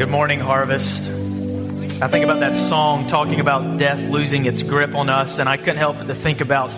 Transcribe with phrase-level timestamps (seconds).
[0.00, 1.02] Good morning, Harvest.
[2.00, 5.58] I think about that song talking about death losing its grip on us, and I
[5.58, 6.72] couldn't help but to think about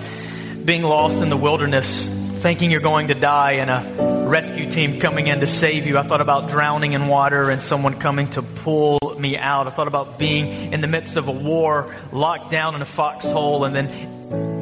[0.64, 5.28] being lost in the wilderness, thinking you're going to die, and a rescue team coming
[5.28, 5.98] in to save you.
[5.98, 9.66] I thought about drowning in water and someone coming to pull me out.
[9.66, 13.64] I thought about being in the midst of a war, locked down in a foxhole,
[13.64, 13.88] and then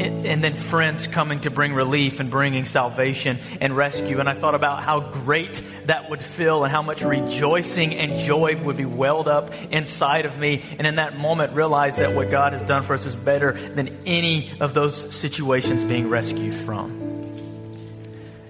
[0.01, 4.19] and then friends coming to bring relief and bringing salvation and rescue.
[4.19, 8.57] And I thought about how great that would feel and how much rejoicing and joy
[8.57, 10.65] would be welled up inside of me.
[10.79, 13.97] And in that moment, realize that what God has done for us is better than
[14.07, 16.91] any of those situations being rescued from.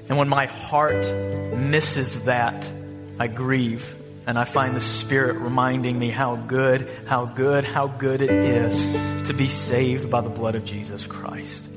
[0.09, 1.13] And when my heart
[1.55, 2.71] misses that,
[3.19, 3.97] I grieve
[4.31, 9.27] and I find the Spirit reminding me how good, how good, how good it is
[9.27, 11.69] to be saved by the blood of Jesus Christ.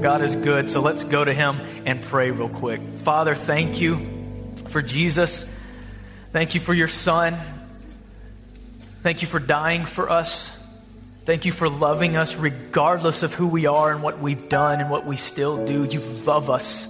[0.00, 2.80] God is good, so let's go to Him and pray real quick.
[2.98, 3.98] Father, thank you
[4.66, 5.44] for Jesus.
[6.30, 7.34] Thank you for your Son.
[9.02, 10.56] Thank you for dying for us.
[11.24, 14.90] Thank you for loving us regardless of who we are and what we've done and
[14.90, 15.82] what we still do.
[15.82, 16.86] You love us.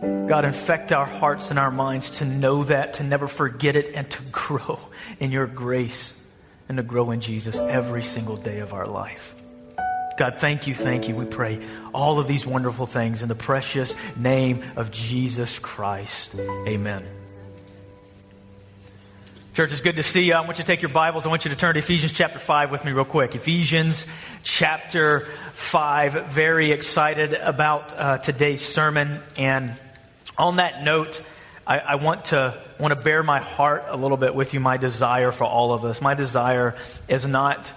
[0.00, 4.10] God, infect our hearts and our minds to know that, to never forget it, and
[4.10, 4.78] to grow
[5.20, 6.14] in your grace
[6.68, 9.34] and to grow in Jesus every single day of our life.
[10.18, 11.14] God, thank you, thank you.
[11.14, 11.60] We pray
[11.92, 16.34] all of these wonderful things in the precious name of Jesus Christ.
[16.34, 17.04] Amen.
[19.52, 20.34] Church, it's good to see you.
[20.34, 21.24] I want you to take your Bibles.
[21.24, 23.34] I want you to turn to Ephesians chapter 5 with me, real quick.
[23.34, 24.06] Ephesians
[24.42, 25.20] chapter
[25.52, 26.26] 5.
[26.26, 29.20] Very excited about uh, today's sermon.
[29.38, 29.74] And
[30.38, 31.22] on that note,
[31.66, 34.60] I, I, want to want to bare my heart a little bit with you.
[34.60, 36.00] My desire for all of us.
[36.00, 36.76] My desire
[37.08, 37.72] is not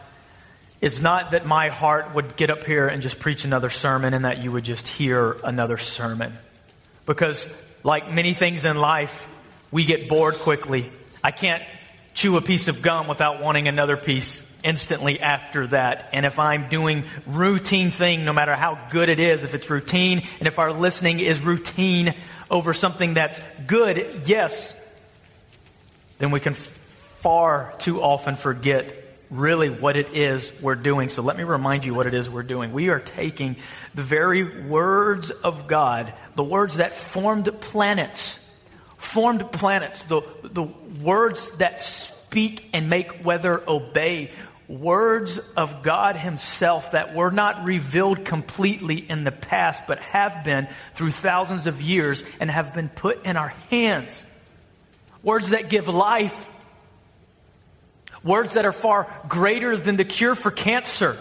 [0.81, 4.25] is not that my heart would get up here and just preach another sermon, and
[4.25, 6.33] that you would just hear another sermon.
[7.05, 7.49] Because,
[7.83, 9.27] like many things in life,
[9.71, 10.91] we get bored quickly.
[11.23, 11.63] I can't
[12.13, 16.09] chew a piece of gum without wanting another piece instantly after that.
[16.13, 20.23] And if I'm doing routine thing, no matter how good it is, if it's routine,
[20.39, 22.13] and if our listening is routine,
[22.49, 24.73] over something that's good, yes,
[26.17, 28.95] then we can far too often forget
[29.29, 31.09] really what it is we're doing.
[31.09, 32.73] So let me remind you what it is we're doing.
[32.73, 33.57] We are taking
[33.93, 38.39] the very words of God, the words that formed planets,
[38.97, 44.31] formed planets, the, the words that speak and make weather obey,
[44.69, 50.67] words of God Himself that were not revealed completely in the past, but have been
[50.93, 54.23] through thousands of years and have been put in our hands.
[55.23, 56.49] Words that give life.
[58.23, 61.17] Words that are far greater than the cure for cancer.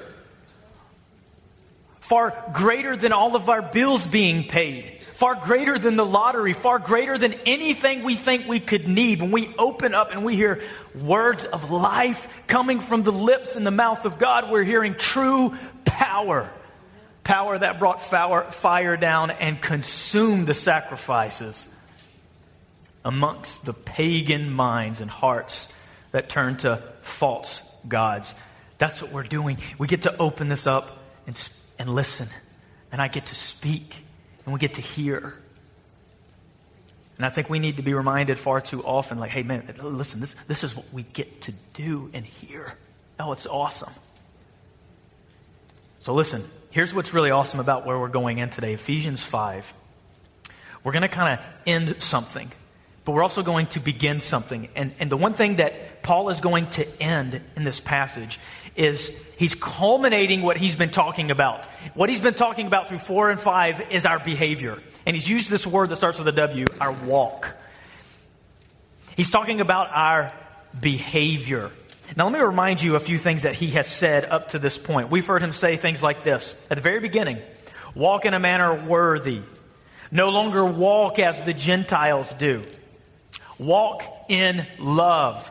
[2.00, 6.79] Far greater than all of our bills being paid far greater than the lottery, far
[6.79, 9.21] greater than anything we think we could need.
[9.21, 10.62] When we open up and we hear
[10.95, 15.56] words of life coming from the lips and the mouth of God, we're hearing true
[15.84, 16.49] power.
[17.25, 21.69] Power that brought fire down and consumed the sacrifices
[23.05, 25.69] amongst the pagan minds and hearts
[26.12, 28.37] that turn to false gods.
[28.79, 29.59] That's what we're doing.
[29.79, 30.97] We get to open this up
[31.27, 32.29] and, and listen,
[32.93, 34.05] and I get to speak
[34.48, 35.34] and we get to hear.
[37.19, 40.22] And I think we need to be reminded far too often, like, hey, man, listen,
[40.22, 42.72] this, this is what we get to do and hear.
[43.20, 43.92] Oh, it's awesome.
[46.00, 49.75] So, listen, here's what's really awesome about where we're going in today Ephesians 5.
[50.82, 52.50] We're going to kind of end something,
[53.04, 54.70] but we're also going to begin something.
[54.75, 58.41] And, and the one thing that Paul is going to end in this passage
[58.78, 61.66] is he's culminating what he's been talking about.
[61.94, 64.78] What he's been talking about through four and five is our behavior.
[65.05, 67.56] And he's used this word that starts with a W, our walk.
[69.17, 70.33] He's talking about our
[70.81, 71.72] behavior.
[72.17, 74.78] Now, let me remind you a few things that he has said up to this
[74.78, 75.11] point.
[75.11, 77.38] We've heard him say things like this at the very beginning
[77.94, 79.43] walk in a manner worthy,
[80.12, 82.62] no longer walk as the Gentiles do,
[83.59, 85.50] walk in love,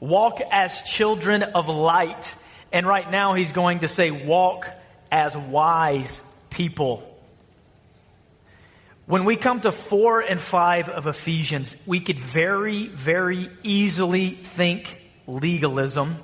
[0.00, 2.34] walk as children of light
[2.72, 4.66] and right now, he's going to say, walk
[5.10, 6.20] as wise
[6.50, 7.08] people.
[9.06, 15.00] When we come to 4 and 5 of Ephesians, we could very, very easily think
[15.26, 16.16] legalism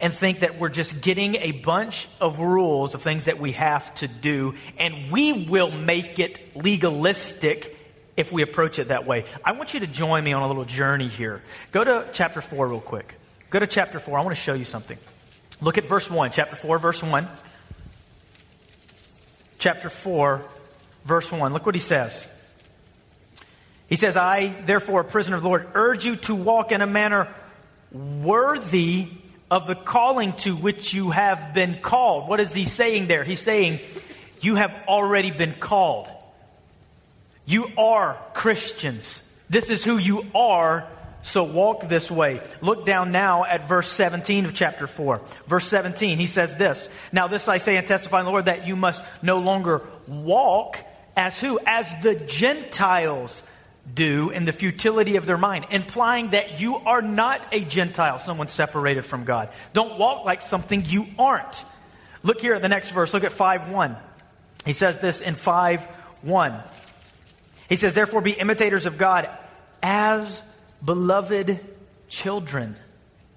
[0.00, 3.94] and think that we're just getting a bunch of rules of things that we have
[3.94, 7.76] to do, and we will make it legalistic
[8.16, 9.24] if we approach it that way.
[9.44, 11.42] I want you to join me on a little journey here.
[11.70, 13.14] Go to chapter 4 real quick.
[13.50, 14.18] Go to chapter 4.
[14.18, 14.98] I want to show you something.
[15.62, 17.28] Look at verse 1, chapter 4, verse 1.
[19.60, 20.44] Chapter 4,
[21.04, 21.52] verse 1.
[21.52, 22.26] Look what he says.
[23.88, 26.86] He says, I, therefore, a prisoner of the Lord, urge you to walk in a
[26.86, 27.28] manner
[27.92, 29.08] worthy
[29.52, 32.28] of the calling to which you have been called.
[32.28, 33.22] What is he saying there?
[33.22, 33.78] He's saying,
[34.40, 36.10] You have already been called.
[37.44, 39.22] You are Christians.
[39.48, 40.88] This is who you are,
[41.22, 42.40] so walk this way.
[42.60, 45.20] Look down now at verse 17 of chapter 4.
[45.46, 48.66] Verse 17, he says this Now, this I say and testify in the Lord that
[48.66, 50.78] you must no longer walk
[51.16, 51.60] as who?
[51.64, 53.42] As the Gentiles
[53.94, 58.48] do in the futility of their mind, implying that you are not a Gentile, someone
[58.48, 59.48] separated from God.
[59.72, 61.64] Don't walk like something you aren't.
[62.22, 63.12] Look here at the next verse.
[63.12, 63.96] Look at 5 1.
[64.64, 65.84] He says this in 5
[66.22, 66.62] 1.
[67.68, 69.28] He says, Therefore, be imitators of God
[69.82, 70.42] as
[70.84, 71.64] beloved
[72.08, 72.76] children.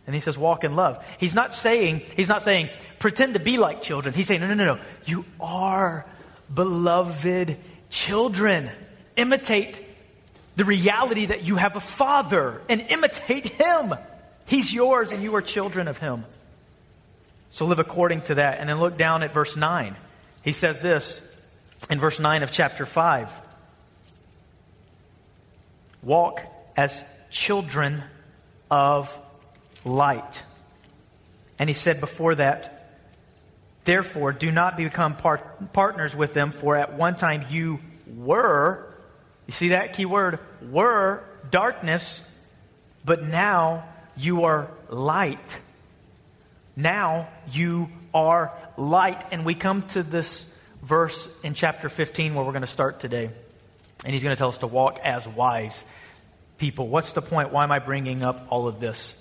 [0.05, 1.03] And he says, walk in love.
[1.19, 2.69] He's not saying, he's not saying,
[2.99, 4.13] pretend to be like children.
[4.13, 4.81] He's saying, no, no, no, no.
[5.05, 6.05] You are
[6.53, 7.57] beloved
[7.89, 8.69] children.
[9.15, 9.83] Imitate
[10.55, 13.95] the reality that you have a father and imitate him.
[14.45, 16.25] He's yours and you are children of him.
[17.49, 18.59] So live according to that.
[18.59, 19.95] And then look down at verse 9.
[20.43, 21.19] He says this
[21.89, 23.31] in verse 9 of chapter 5
[26.03, 26.41] Walk
[26.77, 27.03] as
[27.35, 28.03] children
[28.71, 29.17] of
[29.83, 30.43] light.
[31.59, 32.71] And he said before that,
[33.83, 38.95] Therefore, do not become part- partners with them, for at one time you were
[39.47, 40.39] you see that key word?
[40.71, 42.21] Were darkness,
[43.03, 43.85] but now
[44.17, 45.59] you are light.
[46.75, 49.23] Now you are light.
[49.31, 50.45] And we come to this
[50.81, 53.29] verse in chapter 15 where we're going to start today.
[54.03, 55.85] And he's going to tell us to walk as wise
[56.57, 56.87] people.
[56.87, 57.51] What's the point?
[57.51, 59.15] Why am I bringing up all of this?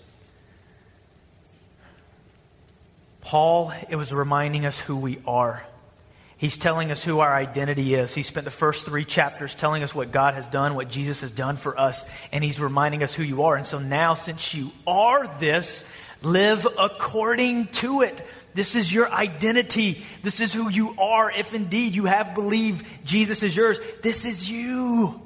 [3.20, 5.64] Paul, it was reminding us who we are.
[6.36, 8.14] He's telling us who our identity is.
[8.14, 11.30] He spent the first three chapters telling us what God has done, what Jesus has
[11.30, 13.56] done for us, and he's reminding us who you are.
[13.56, 15.84] And so now, since you are this,
[16.22, 18.22] live according to it.
[18.52, 20.04] This is your identity.
[20.22, 21.30] This is who you are.
[21.30, 25.20] If indeed you have believed Jesus is yours, this is you.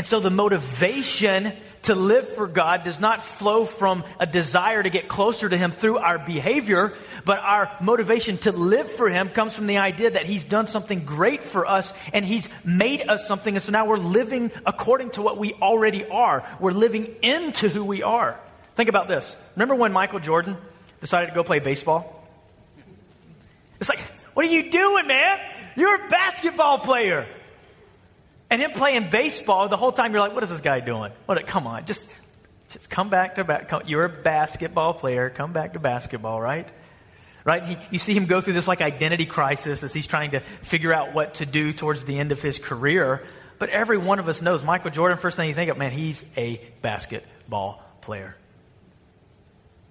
[0.00, 1.52] And so the motivation
[1.82, 5.72] to live for God does not flow from a desire to get closer to Him
[5.72, 6.94] through our behavior,
[7.26, 11.04] but our motivation to live for Him comes from the idea that He's done something
[11.04, 13.54] great for us and He's made us something.
[13.54, 16.48] And so now we're living according to what we already are.
[16.58, 18.40] We're living into who we are.
[18.76, 19.36] Think about this.
[19.54, 20.56] Remember when Michael Jordan
[21.02, 22.26] decided to go play baseball?
[23.80, 24.00] It's like,
[24.32, 25.40] what are you doing, man?
[25.76, 27.28] You're a basketball player.
[28.50, 31.12] And him playing baseball, the whole time you're like, what is this guy doing?
[31.26, 31.46] What?
[31.46, 32.10] Come on, just,
[32.70, 33.70] just come back to back.
[33.86, 35.30] You're a basketball player.
[35.30, 36.68] Come back to basketball, right?
[37.44, 37.64] Right?
[37.64, 40.92] He, you see him go through this like identity crisis as he's trying to figure
[40.92, 43.24] out what to do towards the end of his career.
[43.60, 46.24] But every one of us knows Michael Jordan, first thing you think of, man, he's
[46.36, 48.36] a basketball player.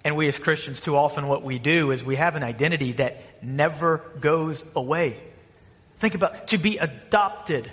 [0.03, 3.21] And we as Christians, too often what we do is we have an identity that
[3.43, 5.17] never goes away.
[5.97, 7.71] Think about to be adopted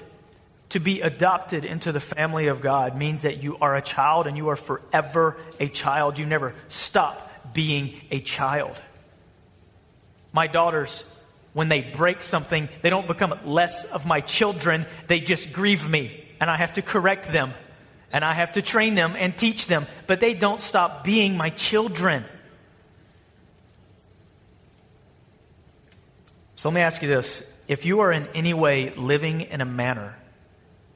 [0.70, 4.36] to be adopted into the family of God means that you are a child and
[4.36, 6.18] you are forever a child.
[6.18, 8.76] You never stop being a child.
[10.32, 11.04] My daughters,
[11.52, 16.24] when they break something, they don't become less of my children, they just grieve me.
[16.40, 17.54] And I have to correct them.
[18.12, 19.86] And I have to train them and teach them.
[20.06, 22.24] But they don't stop being my children.
[26.56, 27.42] So let me ask you this.
[27.68, 30.16] If you are in any way living in a manner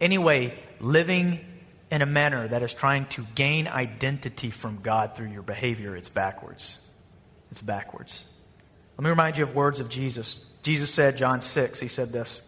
[0.00, 1.44] Anyway, living
[1.90, 6.08] in a manner that is trying to gain identity from God through your behavior, it's
[6.08, 6.78] backwards.
[7.50, 8.24] It's backwards.
[8.96, 10.44] Let me remind you of words of Jesus.
[10.62, 12.42] Jesus said, John 6, he said this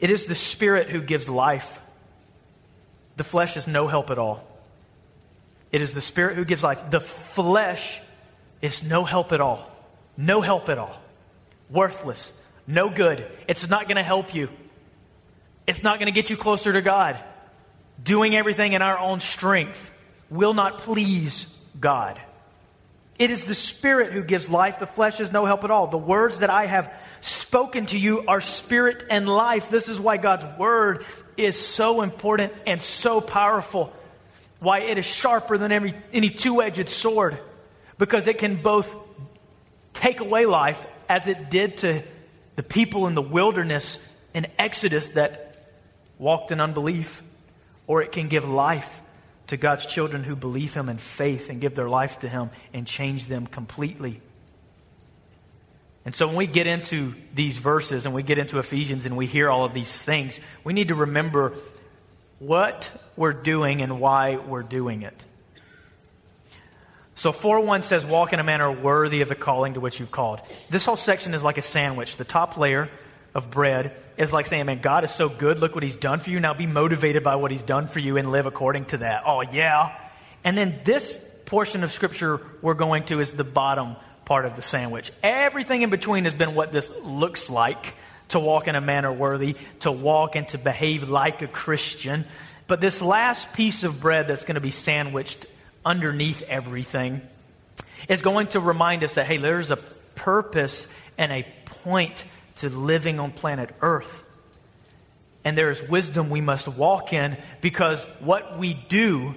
[0.00, 1.82] It is the Spirit who gives life.
[3.16, 4.46] The flesh is no help at all.
[5.70, 6.90] It is the Spirit who gives life.
[6.90, 8.00] The flesh
[8.62, 9.70] is no help at all.
[10.16, 11.00] No help at all.
[11.68, 12.32] Worthless.
[12.66, 13.26] No good.
[13.46, 14.48] It's not going to help you.
[15.66, 17.18] It's not going to get you closer to God.
[18.02, 19.90] Doing everything in our own strength
[20.28, 21.46] will not please
[21.78, 22.20] God.
[23.18, 24.80] It is the Spirit who gives life.
[24.80, 25.86] The flesh is no help at all.
[25.86, 29.70] The words that I have spoken to you are spirit and life.
[29.70, 31.04] This is why God's Word
[31.36, 33.92] is so important and so powerful.
[34.58, 37.38] Why it is sharper than every, any two edged sword.
[37.98, 38.94] Because it can both
[39.92, 42.02] take away life, as it did to
[42.56, 44.00] the people in the wilderness
[44.32, 45.43] in Exodus that
[46.18, 47.22] walked in unbelief,
[47.86, 49.00] or it can give life
[49.48, 52.86] to God's children who believe Him in faith and give their life to Him and
[52.86, 54.20] change them completely.
[56.04, 59.26] And so when we get into these verses and we get into Ephesians and we
[59.26, 61.54] hear all of these things, we need to remember
[62.38, 65.24] what we're doing and why we're doing it.
[67.14, 70.10] So 4 1 says, Walk in a manner worthy of the calling to which you've
[70.10, 70.40] called.
[70.68, 72.16] This whole section is like a sandwich.
[72.16, 72.90] The top layer
[73.34, 75.58] of bread is like saying, Man, God is so good.
[75.58, 76.40] Look what He's done for you.
[76.40, 79.24] Now be motivated by what He's done for you and live according to that.
[79.26, 79.96] Oh, yeah.
[80.44, 84.62] And then this portion of Scripture we're going to is the bottom part of the
[84.62, 85.12] sandwich.
[85.22, 87.94] Everything in between has been what this looks like
[88.28, 92.24] to walk in a manner worthy, to walk and to behave like a Christian.
[92.66, 95.44] But this last piece of bread that's going to be sandwiched
[95.84, 97.20] underneath everything
[98.08, 99.76] is going to remind us that, hey, there's a
[100.14, 100.88] purpose
[101.18, 102.24] and a point
[102.56, 104.24] to living on planet Earth.
[105.44, 109.34] And there is wisdom we must walk in because what we do,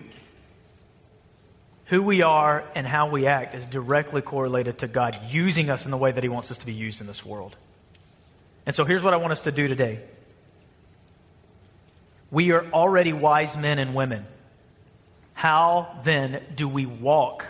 [1.85, 5.91] who we are, and how we act is directly correlated to God using us in
[5.91, 7.55] the way that He wants us to be used in this world.
[8.65, 9.99] And so here's what I want us to do today.
[12.31, 14.25] We are already wise men and women.
[15.33, 17.45] How then do we walk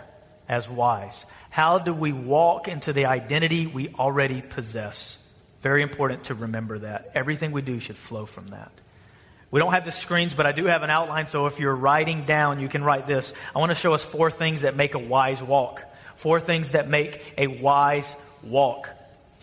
[0.49, 1.25] as wise?
[1.49, 5.17] How do we walk into the identity we already possess?
[5.67, 7.11] Very important to remember that.
[7.13, 8.71] Everything we do should flow from that.
[9.51, 12.23] We don't have the screens, but I do have an outline, so if you're writing
[12.23, 13.33] down, you can write this.
[13.53, 15.83] I want to show us four things that make a wise walk.
[16.15, 18.89] Four things that make a wise walk.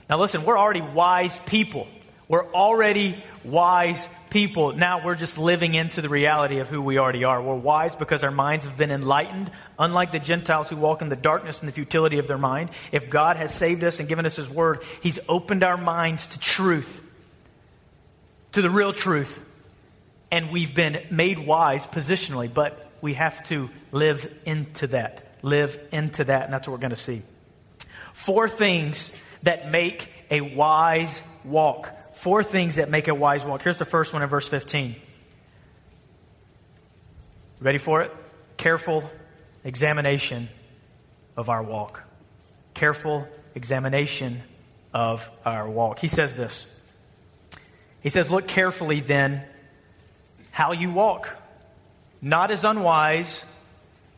[0.08, 1.88] Now, listen, we're already wise people.
[2.26, 4.72] We're already wise people.
[4.72, 7.42] Now we're just living into the reality of who we already are.
[7.42, 11.16] We're wise because our minds have been enlightened, unlike the Gentiles who walk in the
[11.16, 12.70] darkness and the futility of their mind.
[12.92, 16.38] If God has saved us and given us His Word, He's opened our minds to
[16.38, 17.02] truth,
[18.52, 19.42] to the real truth.
[20.30, 25.36] And we've been made wise positionally, but we have to live into that.
[25.42, 27.22] Live into that, and that's what we're going to see.
[28.14, 31.90] Four things that make a wise walk.
[32.14, 33.62] Four things that make a wise walk.
[33.62, 34.96] Here's the first one in verse 15.
[37.60, 38.12] Ready for it?
[38.56, 39.04] Careful
[39.64, 40.48] examination
[41.36, 42.02] of our walk.
[42.72, 44.42] Careful examination
[44.92, 45.98] of our walk.
[45.98, 46.66] He says this.
[48.00, 49.44] He says, Look carefully then
[50.50, 51.36] how you walk,
[52.22, 53.44] not as unwise,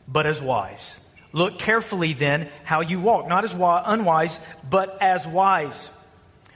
[0.06, 1.00] but as wise
[1.36, 5.90] Look carefully then how you walk, not as unwise, but as wise.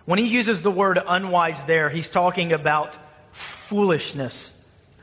[0.04, 2.96] When he uses the word unwise there, he's talking about
[3.32, 4.52] foolishness,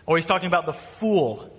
[0.06, 1.54] or he's talking about the fool.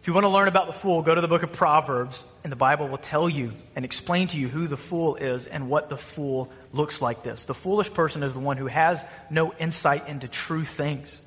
[0.00, 2.52] If you want to learn about the fool, go to the book of Proverbs, and
[2.52, 5.88] the Bible will tell you and explain to you who the fool is and what
[5.88, 7.44] the fool looks like this.
[7.44, 11.20] The foolish person is the one who has no insight into true things.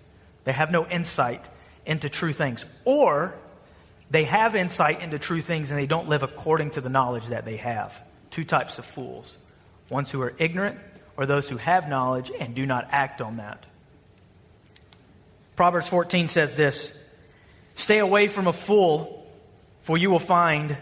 [0.46, 1.50] They have no insight
[1.86, 2.66] into true things.
[2.86, 3.36] Or
[4.10, 7.46] they have insight into true things and they don't live according to the knowledge that
[7.46, 8.00] they have.
[8.30, 9.38] Two types of fools
[9.92, 10.80] ones who are ignorant
[11.18, 13.66] or those who have knowledge and do not act on that.
[15.56, 16.92] Proverbs 14 says this
[17.76, 19.28] Stay away from a fool,
[19.82, 20.78] for you will find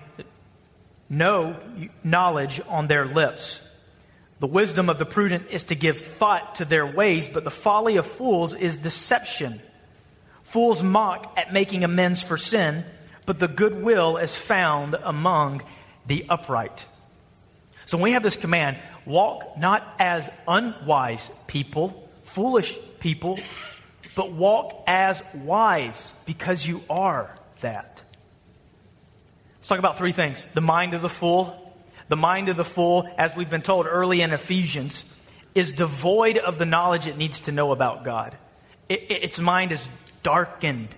[1.10, 1.58] no
[2.04, 3.62] knowledge on their lips.
[4.39, 7.98] The wisdom of the prudent is to give thought to their ways, but the folly
[7.98, 9.62] of fools is deception.
[10.44, 12.86] Fools mock at making amends for sin
[13.30, 15.62] but the goodwill is found among
[16.08, 16.88] the upright.
[17.89, 23.39] So when we have this command, walk not as unwise people, foolish people,
[24.13, 28.03] but walk as wise because you are that.
[29.58, 31.55] Let's talk about three things the mind of the fool.
[32.10, 35.03] The mind of the fool, as we've been told early in Ephesians,
[35.55, 38.38] is devoid of the knowledge it needs to know about God.
[38.88, 39.89] It, its mind is
[40.22, 40.89] darkened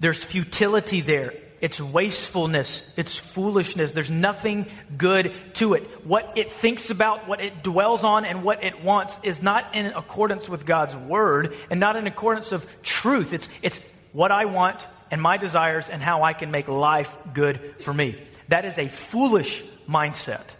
[0.00, 1.34] there's futility there.
[1.60, 2.88] It's wastefulness.
[2.96, 3.92] It's foolishness.
[3.92, 5.82] There's nothing good to it.
[6.06, 9.86] What it thinks about, what it dwells on, and what it wants is not in
[9.86, 13.32] accordance with God's word and not in accordance of truth.
[13.32, 13.80] It's, it's
[14.12, 18.20] what I want and my desires and how I can make life good for me.
[18.48, 20.54] That is a foolish mindset.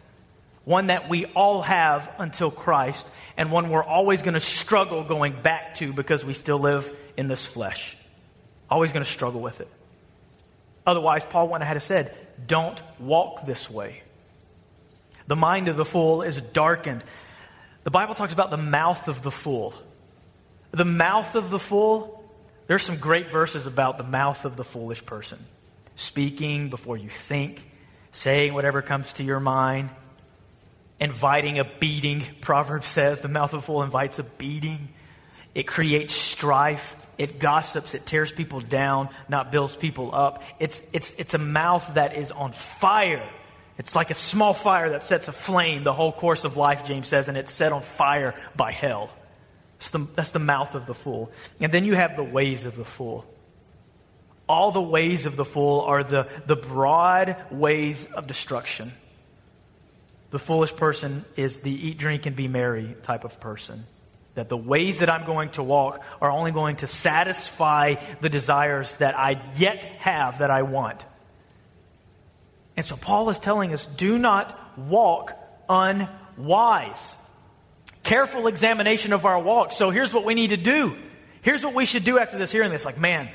[0.64, 5.40] One that we all have until Christ, and one we're always going to struggle going
[5.40, 7.96] back to because we still live in this flesh.
[8.68, 9.68] Always going to struggle with it.
[10.88, 12.16] Otherwise, Paul went ahead and said,
[12.46, 14.02] Don't walk this way.
[15.26, 17.04] The mind of the fool is darkened.
[17.84, 19.74] The Bible talks about the mouth of the fool.
[20.70, 22.24] The mouth of the fool,
[22.68, 25.38] there's some great verses about the mouth of the foolish person.
[25.94, 27.62] Speaking before you think,
[28.12, 29.90] saying whatever comes to your mind,
[30.98, 32.24] inviting a beating.
[32.40, 34.88] Proverbs says the mouth of a fool invites a beating.
[35.54, 36.96] It creates strife.
[37.18, 37.94] It gossips.
[37.94, 40.42] It tears people down, not builds people up.
[40.60, 43.28] It's, it's, it's a mouth that is on fire.
[43.76, 47.28] It's like a small fire that sets aflame the whole course of life, James says,
[47.28, 49.10] and it's set on fire by hell.
[49.78, 51.30] That's the, that's the mouth of the fool.
[51.60, 53.24] And then you have the ways of the fool.
[54.48, 58.92] All the ways of the fool are the, the broad ways of destruction.
[60.30, 63.86] The foolish person is the eat, drink, and be merry type of person.
[64.38, 68.94] That the ways that I'm going to walk are only going to satisfy the desires
[68.96, 71.04] that I yet have that I want.
[72.76, 75.36] And so Paul is telling us do not walk
[75.68, 77.16] unwise.
[78.04, 79.72] Careful examination of our walk.
[79.72, 80.96] So here's what we need to do.
[81.42, 82.84] Here's what we should do after this hearing this.
[82.84, 83.30] Like, man,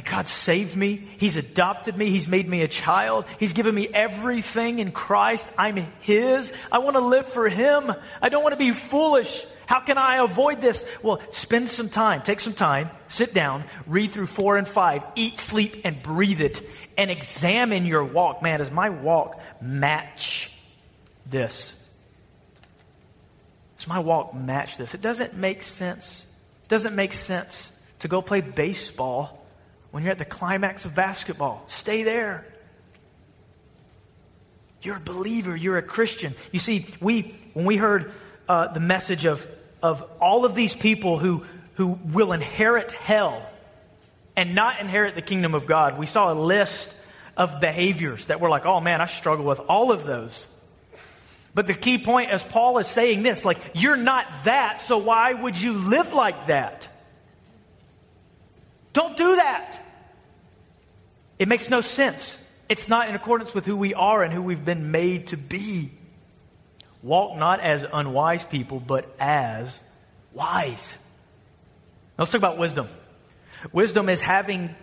[0.00, 1.06] God saved me.
[1.18, 2.10] He's adopted me.
[2.10, 3.26] He's made me a child.
[3.38, 5.46] He's given me everything in Christ.
[5.58, 6.52] I'm His.
[6.72, 7.92] I want to live for Him.
[8.22, 9.44] I don't want to be foolish.
[9.66, 10.84] How can I avoid this?
[11.02, 12.22] Well, spend some time.
[12.22, 12.90] Take some time.
[13.08, 13.64] Sit down.
[13.86, 15.02] Read through four and five.
[15.16, 16.66] Eat, sleep, and breathe it.
[16.96, 18.42] And examine your walk.
[18.42, 20.50] Man, does my walk match
[21.26, 21.74] this?
[23.78, 24.94] Does my walk match this?
[24.94, 26.26] It doesn't make sense.
[26.64, 27.70] It doesn't make sense
[28.00, 29.43] to go play baseball
[29.94, 31.62] when you're at the climax of basketball.
[31.68, 32.44] Stay there.
[34.82, 35.54] You're a believer.
[35.54, 36.34] You're a Christian.
[36.50, 38.10] You see, we when we heard
[38.48, 39.46] uh, the message of
[39.84, 43.48] of all of these people who who will inherit hell
[44.34, 46.90] and not inherit the kingdom of God, we saw a list
[47.36, 50.48] of behaviors that were like, oh man, I struggle with all of those.
[51.54, 55.32] But the key point, as Paul is saying this, like, you're not that, so why
[55.34, 56.88] would you live like that?
[58.94, 59.78] Don't do that.
[61.38, 62.38] It makes no sense.
[62.68, 65.90] It's not in accordance with who we are and who we've been made to be.
[67.02, 69.78] Walk not as unwise people, but as
[70.32, 70.96] wise.
[72.16, 72.88] Now let's talk about wisdom.
[73.72, 74.74] Wisdom is having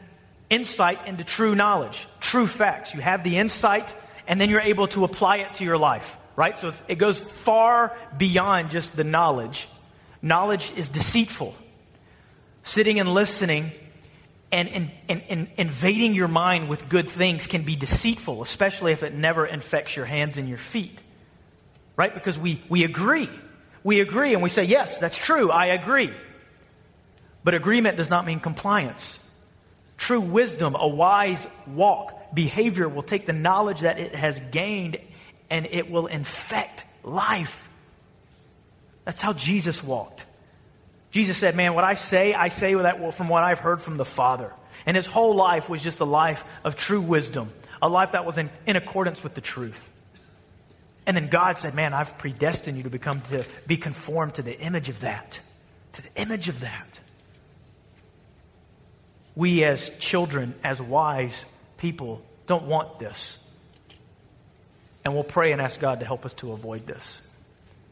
[0.50, 2.94] insight into true knowledge, true facts.
[2.94, 3.96] You have the insight,
[4.28, 6.58] and then you're able to apply it to your life, right?
[6.58, 9.70] So it goes far beyond just the knowledge.
[10.22, 11.56] Knowledge is deceitful.
[12.64, 13.72] Sitting and listening
[14.52, 19.04] and, and, and, and, invading your mind with good things can be deceitful, especially if
[19.04, 21.02] it never infects your hands and your feet.
[21.96, 22.14] Right?
[22.14, 23.30] Because we, we agree.
[23.84, 26.14] We agree and we say, yes, that's true, I agree.
[27.44, 29.20] But agreement does not mean compliance.
[29.98, 34.98] True wisdom, a wise walk, behavior will take the knowledge that it has gained
[35.50, 37.70] and it will infect life.
[39.06, 40.26] That's how Jesus walked.
[41.12, 44.06] Jesus said, Man, what I say, I say that from what I've heard from the
[44.06, 44.52] Father.
[44.86, 48.38] And his whole life was just a life of true wisdom, a life that was
[48.38, 49.90] in, in accordance with the truth.
[51.06, 54.58] And then God said, Man, I've predestined you to become to be conformed to the
[54.60, 55.42] image of that.
[55.94, 57.00] To the image of that.
[59.36, 61.46] We as children, as wise
[61.78, 63.38] people, don't want this.
[65.04, 67.22] And we'll pray and ask God to help us to avoid this.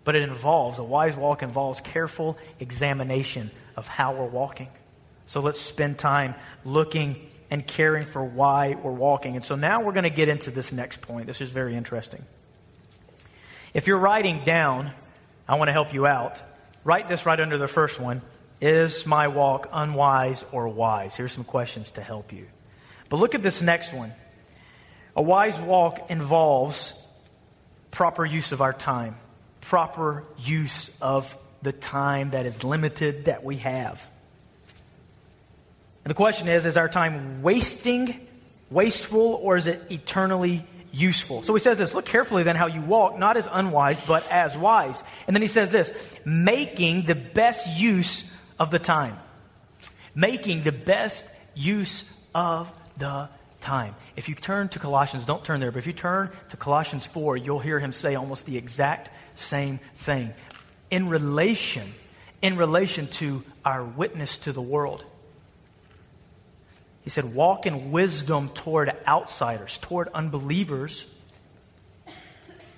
[0.09, 4.69] But it involves, a wise walk involves careful examination of how we're walking.
[5.27, 6.33] So let's spend time
[6.65, 9.35] looking and caring for why we're walking.
[9.35, 11.27] And so now we're going to get into this next point.
[11.27, 12.23] This is very interesting.
[13.75, 14.93] If you're writing down,
[15.47, 16.41] I want to help you out.
[16.83, 18.23] Write this right under the first one.
[18.59, 21.15] Is my walk unwise or wise?
[21.15, 22.47] Here's some questions to help you.
[23.09, 24.11] But look at this next one.
[25.15, 26.95] A wise walk involves
[27.91, 29.13] proper use of our time
[29.61, 34.07] proper use of the time that is limited that we have.
[36.03, 38.27] And the question is is our time wasting,
[38.69, 41.43] wasteful, or is it eternally useful?
[41.43, 44.57] So he says this look carefully then how you walk, not as unwise, but as
[44.57, 45.03] wise.
[45.27, 45.91] And then he says this
[46.25, 48.23] making the best use
[48.57, 49.17] of the time.
[50.15, 53.29] Making the best use of the
[53.61, 53.95] time.
[54.15, 57.37] If you turn to Colossians, don't turn there, but if you turn to Colossians 4,
[57.37, 60.33] you'll hear him say almost the exact same thing.
[60.89, 61.93] In relation,
[62.41, 65.03] in relation to our witness to the world.
[67.01, 71.05] He said, walk in wisdom toward outsiders, toward unbelievers,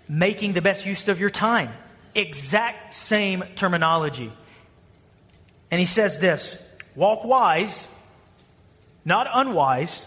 [0.08, 1.74] making the best use of your time.
[2.16, 4.32] Exact same terminology.
[5.70, 6.58] And he says this
[6.96, 7.88] walk wise,
[9.06, 10.06] not unwise,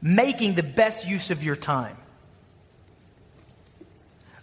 [0.00, 1.96] making the best use of your time.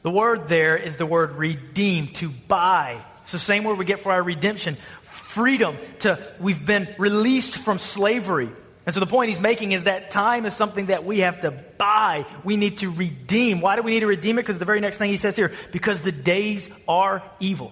[0.06, 3.04] The word there is the word redeem, to buy.
[3.24, 4.78] It's the same word we get for our redemption.
[5.02, 8.52] Freedom to, we've been released from slavery.
[8.86, 11.50] And so the point he's making is that time is something that we have to
[11.50, 12.28] buy.
[12.44, 13.62] We need to redeem.
[13.62, 14.44] Why do we need to redeem it?
[14.44, 17.72] Because the very next thing he says here, because the days are evil.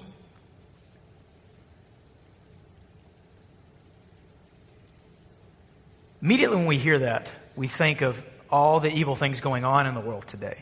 [6.19, 9.93] Immediately when we hear that, we think of all the evil things going on in
[9.93, 10.57] the world today.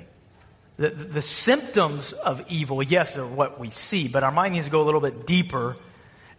[0.81, 4.71] The, the symptoms of evil, yes, are what we see, but our mind needs to
[4.71, 5.75] go a little bit deeper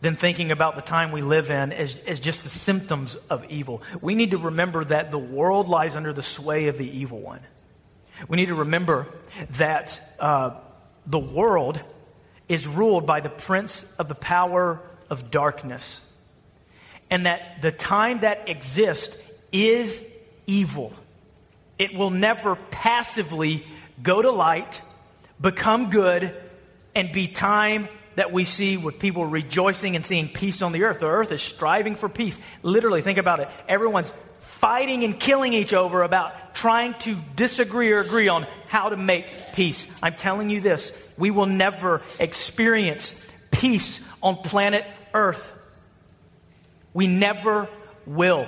[0.00, 3.84] than thinking about the time we live in as, as just the symptoms of evil.
[4.00, 7.38] We need to remember that the world lies under the sway of the evil one.
[8.26, 9.06] We need to remember
[9.58, 10.56] that uh,
[11.06, 11.80] the world
[12.48, 16.00] is ruled by the prince of the power of darkness,
[17.10, 19.16] and that the time that exists
[19.52, 20.00] is
[20.48, 20.92] evil.
[21.78, 23.64] It will never passively
[24.02, 24.82] go to light,
[25.40, 26.34] become good,
[26.94, 31.00] and be time that we see with people rejoicing and seeing peace on the earth.
[31.00, 32.38] The earth is striving for peace.
[32.62, 33.48] Literally, think about it.
[33.68, 38.96] Everyone's fighting and killing each other about trying to disagree or agree on how to
[38.96, 39.86] make peace.
[40.02, 43.14] I'm telling you this we will never experience
[43.50, 44.84] peace on planet
[45.14, 45.52] Earth.
[46.94, 47.68] We never
[48.06, 48.46] will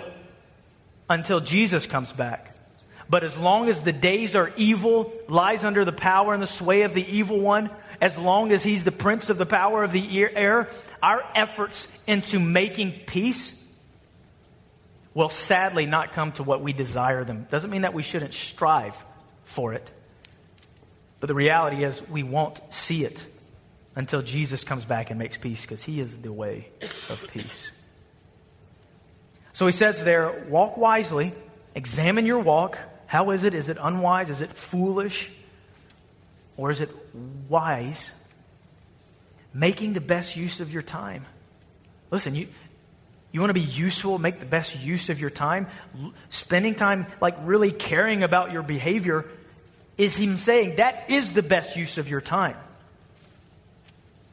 [1.08, 2.53] until Jesus comes back.
[3.08, 6.82] But as long as the days are evil, lies under the power and the sway
[6.82, 10.26] of the evil one, as long as he's the prince of the power of the
[10.34, 10.68] air,
[11.02, 13.54] our efforts into making peace
[15.12, 17.46] will sadly not come to what we desire them.
[17.50, 19.04] Doesn't mean that we shouldn't strive
[19.44, 19.90] for it.
[21.20, 23.26] But the reality is, we won't see it
[23.96, 26.68] until Jesus comes back and makes peace because he is the way
[27.08, 27.70] of peace.
[29.52, 31.32] So he says there, walk wisely,
[31.74, 32.76] examine your walk.
[33.14, 33.54] How is it?
[33.54, 34.28] Is it unwise?
[34.28, 35.30] Is it foolish?
[36.56, 36.90] Or is it
[37.48, 38.12] wise?
[39.52, 41.24] Making the best use of your time.
[42.10, 42.48] Listen, you,
[43.30, 45.68] you want to be useful, make the best use of your time.
[46.28, 49.24] Spending time, like really caring about your behavior,
[49.96, 52.56] is Him saying that is the best use of your time.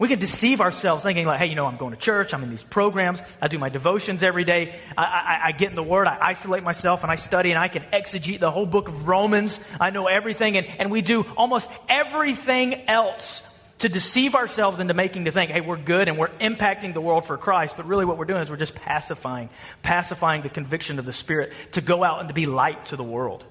[0.02, 2.50] We can deceive ourselves thinking, like, hey, you know, I'm going to church, I'm in
[2.50, 6.08] these programs, I do my devotions every day, I, I, I, get in the Word,
[6.08, 9.60] I isolate myself, and I study, and I can exegete the whole book of Romans.
[9.80, 13.44] I know everything, and, and we do almost everything else
[13.78, 17.26] to deceive ourselves into making to think, hey, we're good and we're impacting the world
[17.26, 17.78] for Christ.
[17.78, 19.52] But really, what we're doing is we're just pacifying,
[19.84, 23.04] pacifying the conviction of the Spirit to go out and to be light to the
[23.04, 23.44] world.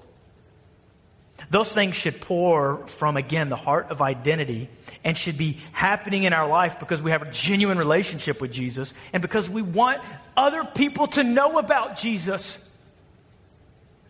[1.49, 4.69] Those things should pour from, again, the heart of identity
[5.03, 8.93] and should be happening in our life because we have a genuine relationship with Jesus
[9.13, 10.01] and because we want
[10.37, 12.65] other people to know about Jesus.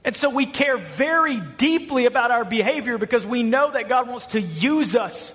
[0.04, 4.28] And so we care very deeply about our behavior because we know that God wants
[4.28, 5.34] to use us.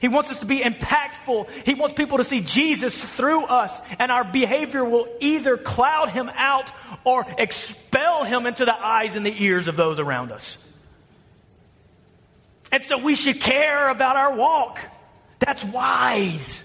[0.00, 1.48] He wants us to be impactful.
[1.64, 3.80] He wants people to see Jesus through us.
[3.98, 6.72] And our behavior will either cloud him out
[7.04, 10.58] or expel him into the eyes and the ears of those around us.
[12.74, 14.80] And so we should care about our walk.
[15.38, 16.64] That's wise.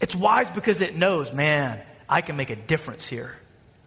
[0.00, 3.36] It's wise because it knows, man, I can make a difference here.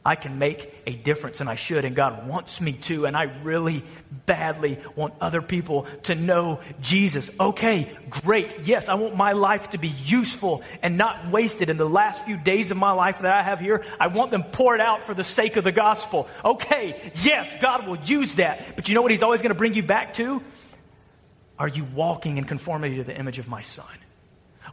[0.06, 3.24] I can make a difference, and I should, and God wants me to, and I
[3.44, 3.84] really
[4.26, 7.30] badly want other people to know Jesus.
[7.38, 8.60] Okay, great.
[8.66, 12.38] Yes, I want my life to be useful and not wasted in the last few
[12.38, 13.84] days of my life that I have here.
[14.00, 16.30] I want them poured out for the sake of the gospel.
[16.46, 18.78] Okay, yes, God will use that.
[18.78, 20.42] But you know what He's always going to bring you back to?
[21.60, 23.86] Are you walking in conformity to the image of my son?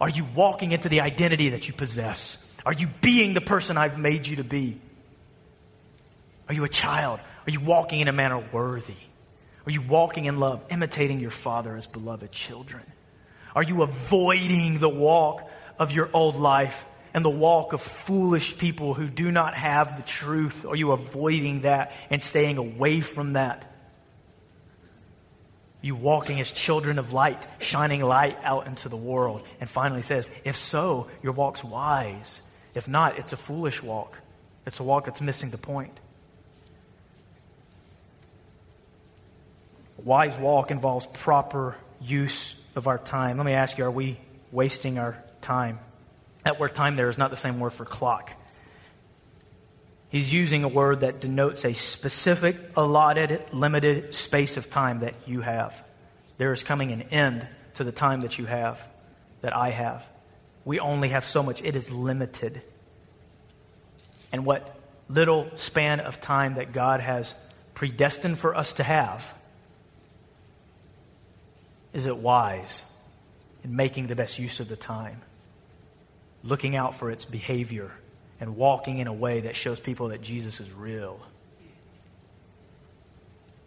[0.00, 2.36] Are you walking into the identity that you possess?
[2.66, 4.80] Are you being the person I've made you to be?
[6.48, 7.20] Are you a child?
[7.46, 8.96] Are you walking in a manner worthy?
[9.66, 12.82] Are you walking in love, imitating your father as beloved children?
[13.54, 18.92] Are you avoiding the walk of your old life and the walk of foolish people
[18.92, 20.66] who do not have the truth?
[20.66, 23.73] Are you avoiding that and staying away from that?
[25.84, 29.42] You walking as children of light, shining light out into the world.
[29.60, 32.40] And finally says, if so, your walk's wise.
[32.74, 34.18] If not, it's a foolish walk.
[34.64, 35.92] It's a walk that's missing the point.
[40.02, 43.36] Wise walk involves proper use of our time.
[43.36, 44.18] Let me ask you, are we
[44.52, 45.78] wasting our time?
[46.44, 48.32] That word time there is not the same word for clock.
[50.14, 55.40] He's using a word that denotes a specific, allotted, limited space of time that you
[55.40, 55.82] have.
[56.38, 58.80] There is coming an end to the time that you have,
[59.40, 60.06] that I have.
[60.64, 62.62] We only have so much, it is limited.
[64.30, 64.76] And what
[65.08, 67.34] little span of time that God has
[67.74, 69.34] predestined for us to have,
[71.92, 72.84] is it wise
[73.64, 75.22] in making the best use of the time,
[76.44, 77.90] looking out for its behavior?
[78.40, 81.20] And walking in a way that shows people that Jesus is real.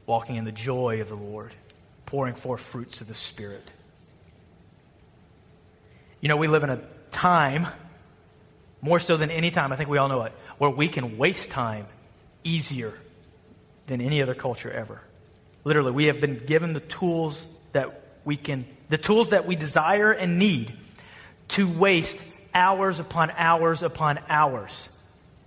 [0.05, 1.53] Walking in the joy of the Lord,
[2.05, 3.63] pouring forth fruits of the Spirit.
[6.21, 7.67] You know, we live in a time,
[8.81, 11.49] more so than any time, I think we all know it, where we can waste
[11.49, 11.85] time
[12.43, 12.93] easier
[13.87, 15.01] than any other culture ever.
[15.63, 20.11] Literally, we have been given the tools that we can, the tools that we desire
[20.11, 20.73] and need
[21.49, 22.23] to waste
[22.57, 24.89] hours upon hours upon hours.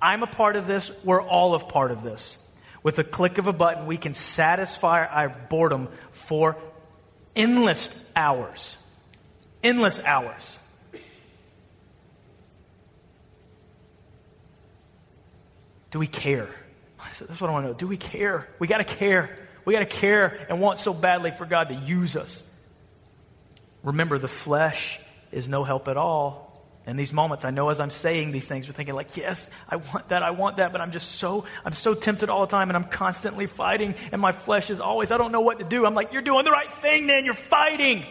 [0.01, 0.93] I'm a part of this.
[1.05, 2.39] We're all a part of this.
[2.85, 6.57] With a click of a button, we can satisfy our boredom for
[7.35, 8.77] endless hours.
[9.63, 10.57] Endless hours.
[15.91, 16.49] Do we care?
[17.19, 17.75] That's what I want to know.
[17.75, 18.49] Do we care?
[18.61, 19.37] We got to care.
[19.65, 22.43] We got to care and want so badly for God to use us.
[23.83, 25.01] Remember, the flesh
[25.33, 26.50] is no help at all.
[26.87, 29.77] In these moments, I know as I'm saying these things, we're thinking like, yes, I
[29.77, 32.71] want that, I want that, but I'm just so, I'm so tempted all the time
[32.71, 35.85] and I'm constantly fighting and my flesh is always, I don't know what to do.
[35.85, 37.25] I'm like, you're doing the right thing, man.
[37.25, 38.07] You're fighting.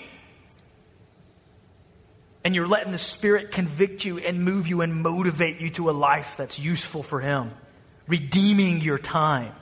[2.44, 5.92] And you're letting the Spirit convict you and move you and motivate you to a
[5.92, 7.52] life that's useful for Him,
[8.08, 9.54] redeeming your time.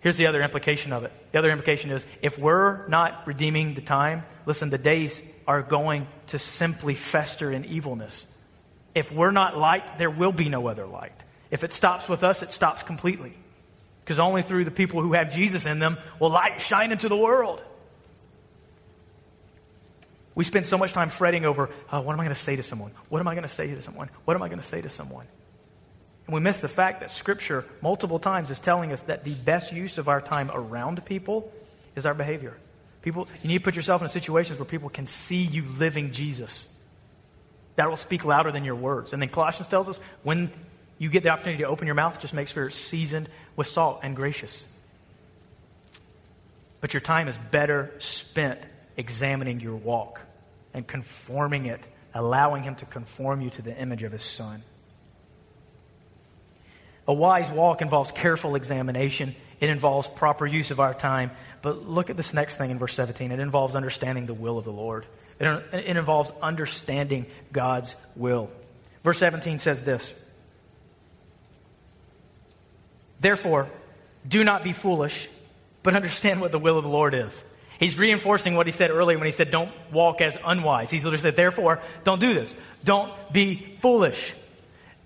[0.00, 1.12] Here's the other implication of it.
[1.32, 6.06] The other implication is if we're not redeeming the time, listen, the days are going
[6.28, 8.26] to simply fester in evilness.
[8.94, 11.12] If we're not light, there will be no other light.
[11.50, 13.34] If it stops with us, it stops completely.
[14.04, 17.16] Because only through the people who have Jesus in them will light shine into the
[17.16, 17.62] world.
[20.34, 22.62] We spend so much time fretting over, oh, what am I going to say to
[22.62, 22.90] someone?
[23.08, 24.10] What am I going to say to someone?
[24.24, 25.26] What am I going to say to someone?
[26.26, 29.72] And we miss the fact that Scripture, multiple times, is telling us that the best
[29.72, 31.52] use of our time around people
[31.94, 32.56] is our behavior.
[33.04, 36.64] People, you need to put yourself in situations where people can see you living Jesus.
[37.76, 39.12] That will speak louder than your words.
[39.12, 40.50] And then Colossians tells us when
[40.96, 44.00] you get the opportunity to open your mouth, just make sure it's seasoned with salt
[44.02, 44.66] and gracious.
[46.80, 48.58] But your time is better spent
[48.96, 50.22] examining your walk
[50.72, 54.62] and conforming it, allowing Him to conform you to the image of His Son.
[57.06, 59.36] A wise walk involves careful examination.
[59.60, 61.32] It involves proper use of our time.
[61.64, 63.32] But look at this next thing in verse 17.
[63.32, 65.06] It involves understanding the will of the Lord.
[65.40, 67.24] It, it involves understanding
[67.54, 68.50] God's will.
[69.02, 70.14] Verse 17 says this
[73.18, 73.66] Therefore,
[74.28, 75.30] do not be foolish,
[75.82, 77.42] but understand what the will of the Lord is.
[77.80, 80.90] He's reinforcing what he said earlier when he said, Don't walk as unwise.
[80.90, 82.54] He's literally said, Therefore, don't do this.
[82.84, 84.34] Don't be foolish.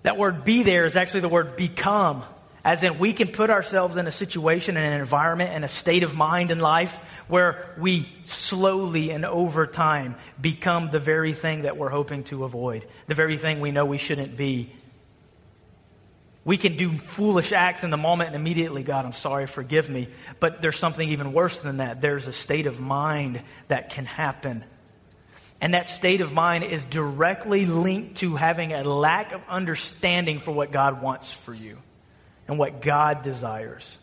[0.03, 2.25] That word be there is actually the word become.
[2.63, 6.03] As in, we can put ourselves in a situation, in an environment, in a state
[6.03, 6.95] of mind in life
[7.27, 12.85] where we slowly and over time become the very thing that we're hoping to avoid,
[13.07, 14.71] the very thing we know we shouldn't be.
[16.43, 20.09] We can do foolish acts in the moment and immediately, God, I'm sorry, forgive me.
[20.39, 22.01] But there's something even worse than that.
[22.01, 24.65] There's a state of mind that can happen
[25.61, 30.51] and that state of mind is directly linked to having a lack of understanding for
[30.51, 31.77] what God wants for you
[32.49, 33.97] and what God desires.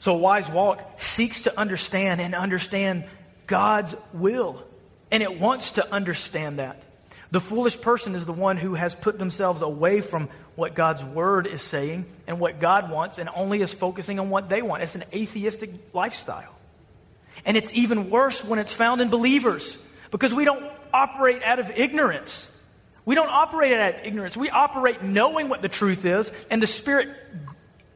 [0.00, 3.04] So, a wise walk seeks to understand and understand
[3.46, 4.64] God's will.
[5.10, 6.82] And it wants to understand that.
[7.30, 11.46] The foolish person is the one who has put themselves away from what God's word
[11.46, 14.82] is saying and what God wants and only is focusing on what they want.
[14.82, 16.54] It's an atheistic lifestyle.
[17.44, 19.76] And it's even worse when it's found in believers
[20.10, 22.50] because we don't operate out of ignorance.
[23.08, 24.36] We don't operate out of ignorance.
[24.36, 27.08] We operate knowing what the truth is, and the Spirit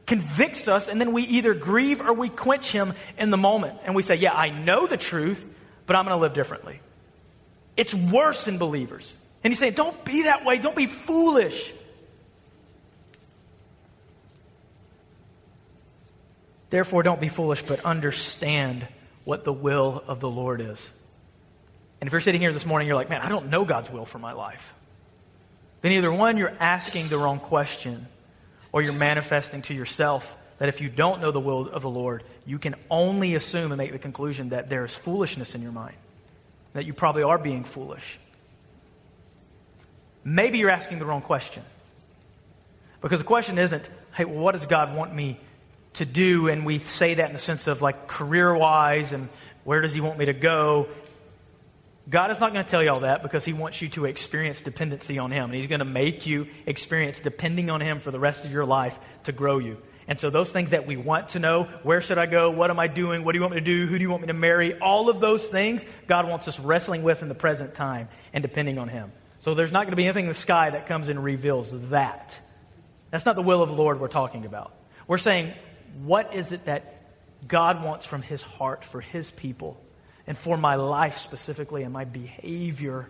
[0.07, 3.77] convicts us, and then we either grieve or we quench Him in the moment.
[3.83, 5.47] And we say, Yeah, I know the truth,
[5.85, 6.79] but I'm going to live differently.
[7.77, 9.15] It's worse in believers.
[9.43, 10.57] And He's saying, Don't be that way.
[10.57, 11.71] Don't be foolish.
[16.71, 18.87] Therefore, don't be foolish, but understand
[19.25, 20.89] what the will of the Lord is.
[22.01, 24.05] And if you're sitting here this morning, you're like, man, I don't know God's will
[24.05, 24.73] for my life.
[25.83, 28.07] Then either one, you're asking the wrong question,
[28.71, 32.23] or you're manifesting to yourself that if you don't know the will of the Lord,
[32.45, 35.97] you can only assume and make the conclusion that there's foolishness in your mind,
[36.71, 38.17] that you probably are being foolish.
[40.23, 41.63] Maybe you're asking the wrong question.
[43.01, 45.37] Because the question isn't, hey, well, what does God want me
[45.95, 46.47] to do?
[46.47, 49.27] And we say that in the sense of like career wise and
[49.65, 50.87] where does He want me to go?
[52.09, 54.61] God is not going to tell you all that because He wants you to experience
[54.61, 55.45] dependency on Him.
[55.45, 58.65] And He's going to make you experience depending on Him for the rest of your
[58.65, 59.77] life to grow you.
[60.05, 62.51] And so, those things that we want to know where should I go?
[62.51, 63.23] What am I doing?
[63.23, 63.85] What do you want me to do?
[63.85, 64.77] Who do you want me to marry?
[64.79, 68.77] All of those things, God wants us wrestling with in the present time and depending
[68.77, 69.13] on Him.
[69.39, 72.37] So, there's not going to be anything in the sky that comes and reveals that.
[73.11, 74.73] That's not the will of the Lord we're talking about.
[75.07, 75.53] We're saying,
[76.01, 77.01] what is it that
[77.47, 79.79] God wants from His heart for His people?
[80.27, 83.09] And for my life specifically and my behavior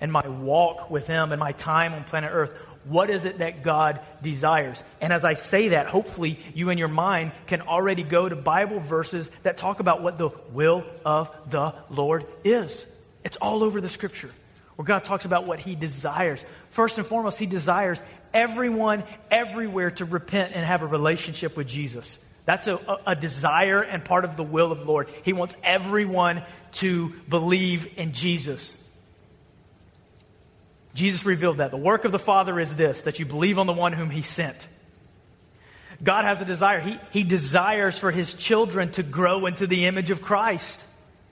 [0.00, 2.52] and my walk with Him and my time on planet Earth.
[2.84, 4.82] What is it that God desires?
[5.02, 8.80] And as I say that, hopefully you in your mind can already go to Bible
[8.80, 12.86] verses that talk about what the will of the Lord is.
[13.22, 14.30] It's all over the scripture.
[14.76, 16.42] where God talks about what He desires.
[16.70, 22.18] First and foremost, He desires everyone, everywhere to repent and have a relationship with Jesus.
[22.50, 25.08] That's a, a, desire and part of the will of the Lord.
[25.22, 28.76] He wants everyone to believe in Jesus.
[30.92, 31.70] Jesus revealed that.
[31.70, 34.22] The work of the Father is this that you believe on the one whom He
[34.22, 34.66] sent.
[36.02, 36.80] God has a desire.
[36.80, 40.84] He, he desires for His children to grow into the image of Christ.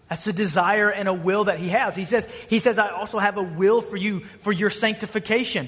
[0.09, 1.97] That's a desire and a will that He has.
[1.97, 5.67] He says, He says, I also have a will for you for your sanctification.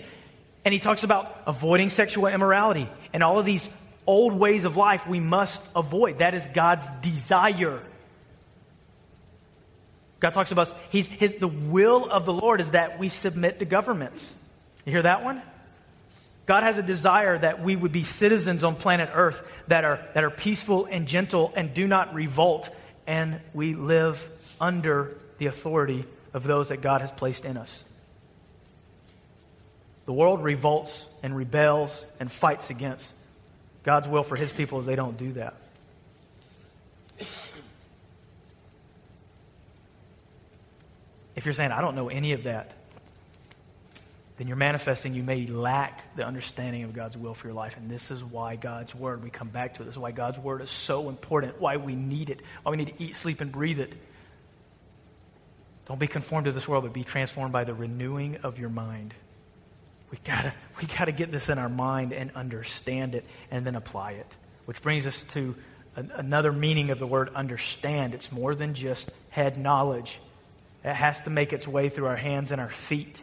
[0.64, 3.68] And He talks about avoiding sexual immorality and all of these
[4.06, 6.18] old ways of life we must avoid.
[6.18, 7.80] That is God's desire.
[10.20, 13.64] God talks about he's, his, the will of the Lord is that we submit to
[13.64, 14.32] governments.
[14.84, 15.42] You hear that one?
[16.46, 20.24] God has a desire that we would be citizens on planet Earth that are, that
[20.24, 22.70] are peaceful and gentle and do not revolt,
[23.06, 24.28] and we live
[24.60, 27.84] under the authority of those that God has placed in us.
[30.06, 33.14] The world revolts and rebels and fights against
[33.82, 35.54] God's will for his people is they don't do that.
[41.36, 42.74] If you're saying, I don't know any of that,
[44.36, 47.76] then you're manifesting you may lack the understanding of God's will for your life.
[47.76, 50.38] And this is why God's Word, we come back to it, this is why God's
[50.38, 53.52] Word is so important, why we need it, why we need to eat, sleep, and
[53.52, 53.92] breathe it.
[55.86, 59.12] Don't be conformed to this world, but be transformed by the renewing of your mind.
[60.10, 64.12] We gotta, we gotta get this in our mind and understand it and then apply
[64.12, 64.36] it.
[64.64, 65.54] Which brings us to
[65.96, 68.14] another meaning of the word understand.
[68.14, 70.20] It's more than just head knowledge.
[70.84, 73.22] It has to make its way through our hands and our feet.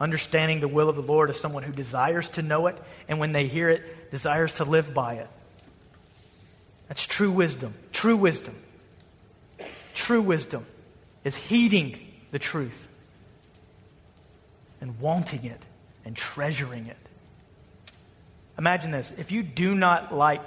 [0.00, 2.76] Understanding the will of the Lord is someone who desires to know it,
[3.08, 5.28] and when they hear it, desires to live by it.
[6.88, 7.74] That's true wisdom.
[7.92, 8.54] True wisdom.
[9.94, 10.66] True wisdom
[11.24, 11.98] is heeding
[12.32, 12.88] the truth
[14.80, 15.60] and wanting it
[16.04, 16.96] and treasuring it.
[18.58, 20.46] Imagine this if you do not like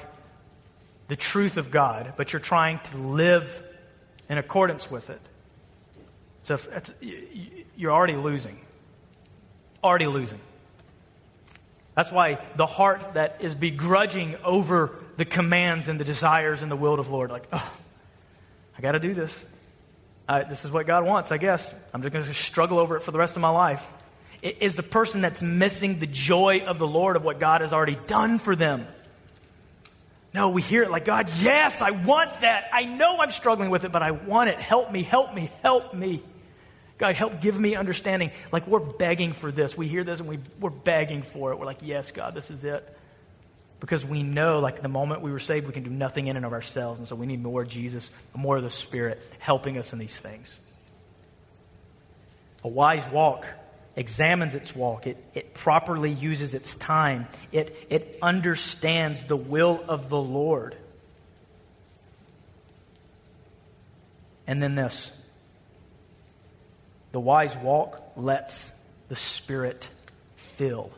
[1.07, 3.63] the truth of God, but you're trying to live
[4.29, 5.21] in accordance with it,
[6.43, 6.59] so
[7.75, 8.59] you're already losing.
[9.83, 10.39] Already losing.
[11.95, 16.75] That's why the heart that is begrudging over the commands and the desires and the
[16.75, 17.73] will of the Lord, like, oh,
[18.77, 19.45] I got to do this.
[20.27, 21.73] this is what God wants, I guess.
[21.93, 23.87] I'm just going to struggle over it for the rest of my life
[24.45, 27.97] is the person that's missing the joy of the Lord of what God has already
[28.07, 28.87] done for them.
[30.33, 32.69] No, we hear it like, God, yes, I want that.
[32.71, 34.59] I know I'm struggling with it, but I want it.
[34.59, 36.21] Help me, help me, help me.
[36.97, 38.31] God, help give me understanding.
[38.51, 39.77] Like we're begging for this.
[39.77, 41.59] We hear this and we, we're begging for it.
[41.59, 42.97] We're like, yes, God, this is it.
[43.79, 46.45] Because we know, like, the moment we were saved, we can do nothing in and
[46.45, 46.99] of ourselves.
[46.99, 50.57] And so we need more Jesus, more of the Spirit helping us in these things.
[52.63, 53.45] A wise walk
[53.95, 60.09] examines its walk, it, it properly uses its time, it, it understands the will of
[60.09, 60.75] the Lord.
[64.47, 65.11] And then this
[67.11, 68.71] the wise walk lets
[69.07, 69.87] the Spirit
[70.35, 70.91] fill.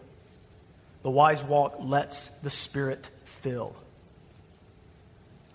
[1.04, 3.76] The wise walk lets the Spirit fill.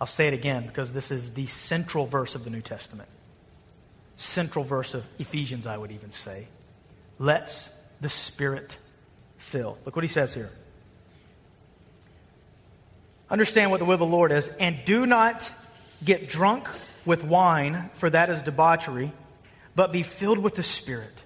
[0.01, 3.09] I'll say it again because this is the central verse of the New Testament.
[4.17, 6.47] Central verse of Ephesians, I would even say
[7.23, 8.77] lets the Spirit
[9.39, 9.79] fill.
[9.87, 10.51] Look what he says here.
[13.31, 15.49] Understand what the will of the Lord is, and do not
[16.05, 16.69] get drunk
[17.05, 19.13] with wine, for that is debauchery,
[19.77, 21.23] but be filled with the Spirit.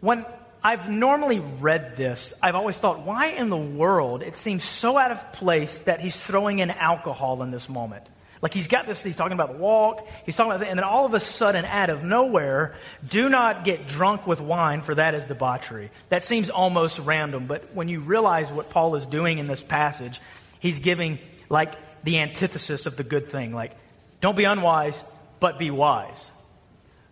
[0.00, 0.26] When
[0.62, 4.22] I've normally read this, I've always thought, why in the world?
[4.22, 8.06] It seems so out of place that he's throwing in alcohol in this moment.
[8.42, 10.84] Like he's got this, he's talking about the walk, he's talking about, that, and then
[10.84, 12.74] all of a sudden, out of nowhere,
[13.08, 15.92] do not get drunk with wine, for that is debauchery.
[16.08, 20.20] That seems almost random, but when you realize what Paul is doing in this passage,
[20.58, 23.54] he's giving like the antithesis of the good thing.
[23.54, 23.76] Like,
[24.20, 25.02] don't be unwise,
[25.38, 26.32] but be wise.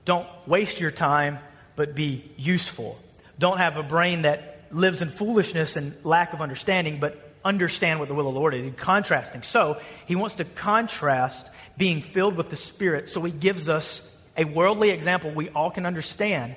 [0.05, 1.39] Don't waste your time,
[1.77, 2.99] but be useful.
[3.39, 8.09] Don't have a brain that lives in foolishness and lack of understanding, but understand what
[8.09, 8.65] the will of the Lord is.
[8.65, 9.43] He's contrasting.
[9.43, 13.09] So he wants to contrast being filled with the Spirit.
[13.09, 16.57] So he gives us a worldly example we all can understand.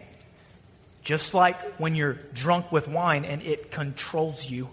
[1.01, 4.69] Just like when you're drunk with wine and it controls you,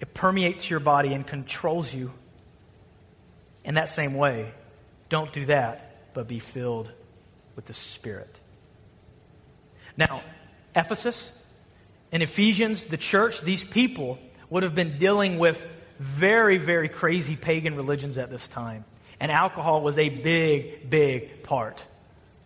[0.00, 2.12] it permeates your body and controls you.
[3.64, 4.52] In that same way,
[5.08, 6.90] don't do that, but be filled
[7.56, 8.38] with the Spirit.
[9.96, 10.22] Now,
[10.74, 11.32] Ephesus
[12.12, 14.18] and Ephesians, the church, these people,
[14.50, 15.64] would have been dealing with
[15.98, 18.84] very, very crazy pagan religions at this time.
[19.18, 21.84] And alcohol was a big, big part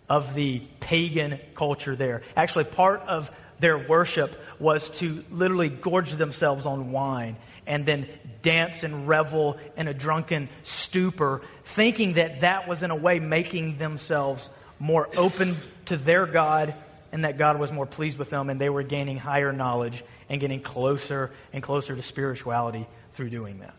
[0.09, 2.23] of the pagan culture there.
[2.37, 7.37] Actually, part of their worship was to literally gorge themselves on wine
[7.67, 8.09] and then
[8.43, 13.79] dance and revel in a drunken stupor, thinking that that was in a way making
[13.79, 14.49] themselves
[14.79, 16.75] more open to their God
[17.13, 20.41] and that God was more pleased with them and they were gaining higher knowledge and
[20.41, 23.75] getting closer and closer to spirituality through doing that.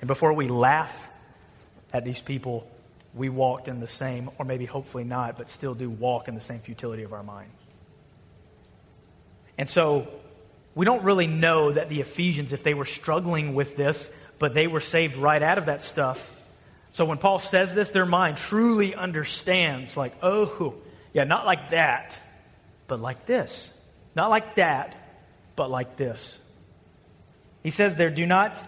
[0.00, 1.08] And before we laugh
[1.92, 2.68] at these people,
[3.14, 6.40] we walked in the same, or maybe hopefully not, but still do walk in the
[6.40, 7.50] same futility of our mind.
[9.56, 10.08] And so
[10.74, 14.66] we don't really know that the Ephesians, if they were struggling with this, but they
[14.66, 16.28] were saved right out of that stuff.
[16.90, 20.74] So when Paul says this, their mind truly understands, like, oh,
[21.12, 22.18] yeah, not like that,
[22.88, 23.72] but like this.
[24.16, 24.96] Not like that,
[25.56, 26.38] but like this.
[27.62, 28.62] He says there, do not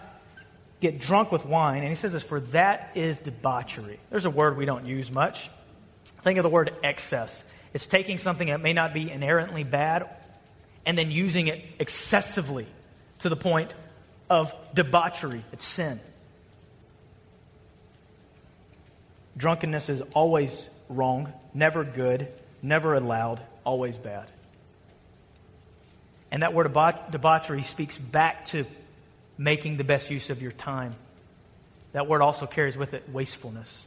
[0.79, 1.79] get drunk with wine.
[1.79, 3.99] And he says this, for that is debauchery.
[4.09, 5.49] There's a word we don't use much.
[6.21, 7.43] Think of the word excess.
[7.73, 10.09] It's taking something that may not be inherently bad
[10.85, 12.67] and then using it excessively
[13.19, 13.73] to the point
[14.29, 15.43] of debauchery.
[15.51, 15.99] It's sin.
[19.35, 22.27] Drunkenness is always wrong, never good,
[22.61, 24.27] never allowed, always bad.
[26.31, 26.71] And that word
[27.11, 28.65] debauchery speaks back to
[29.37, 30.95] making the best use of your time.
[31.93, 33.85] That word also carries with it wastefulness.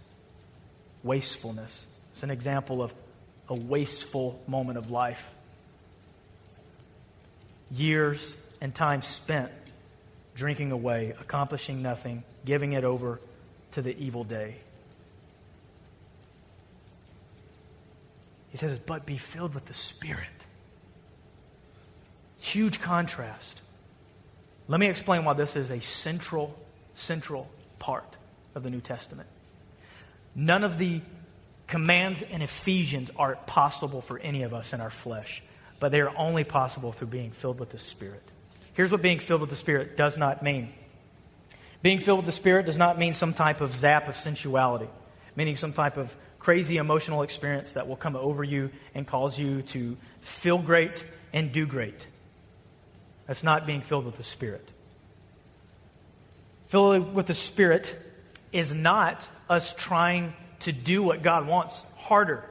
[1.02, 1.86] Wastefulness.
[2.12, 2.94] It's an example of
[3.48, 5.34] a wasteful moment of life.
[7.70, 9.50] Years and time spent
[10.34, 13.20] drinking away, accomplishing nothing, giving it over
[13.72, 14.56] to the evil day.
[18.50, 20.39] He says, but be filled with the Spirit.
[22.40, 23.60] Huge contrast.
[24.66, 26.58] Let me explain why this is a central,
[26.94, 28.16] central part
[28.54, 29.28] of the New Testament.
[30.34, 31.00] None of the
[31.66, 35.42] commands in Ephesians are possible for any of us in our flesh,
[35.78, 38.22] but they are only possible through being filled with the Spirit.
[38.72, 40.72] Here's what being filled with the Spirit does not mean.
[41.82, 44.88] Being filled with the Spirit does not mean some type of zap of sensuality,
[45.36, 49.62] meaning some type of crazy emotional experience that will come over you and cause you
[49.62, 52.06] to feel great and do great.
[53.30, 54.68] That's not being filled with the Spirit.
[56.66, 57.96] Filled with the Spirit
[58.50, 62.42] is not us trying to do what God wants harder.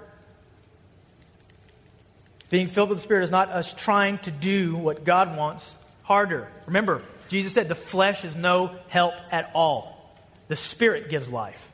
[2.50, 6.48] Being filled with the Spirit is not us trying to do what God wants harder.
[6.66, 10.16] Remember, Jesus said the flesh is no help at all,
[10.48, 11.74] the Spirit gives life.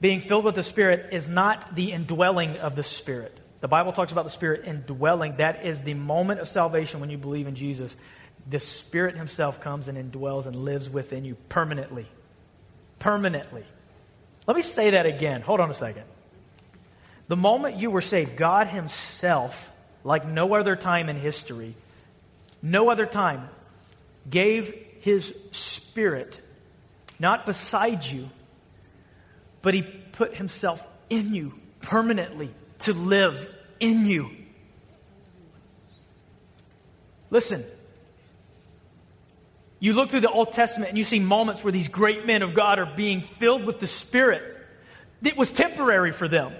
[0.00, 3.39] Being filled with the Spirit is not the indwelling of the Spirit.
[3.60, 5.36] The Bible talks about the Spirit indwelling.
[5.36, 7.96] That is the moment of salvation when you believe in Jesus.
[8.48, 12.06] The Spirit Himself comes and indwells and lives within you permanently.
[12.98, 13.64] Permanently.
[14.46, 15.42] Let me say that again.
[15.42, 16.04] Hold on a second.
[17.28, 19.70] The moment you were saved, God Himself,
[20.04, 21.74] like no other time in history,
[22.62, 23.48] no other time,
[24.28, 26.40] gave His Spirit
[27.18, 28.30] not beside you,
[29.60, 31.52] but He put Himself in you
[31.82, 32.50] permanently
[32.80, 34.30] to live in you.
[37.30, 37.64] Listen,
[39.78, 42.54] you look through the Old Testament and you see moments where these great men of
[42.54, 44.42] God are being filled with the Spirit.
[45.22, 46.52] It was temporary for them.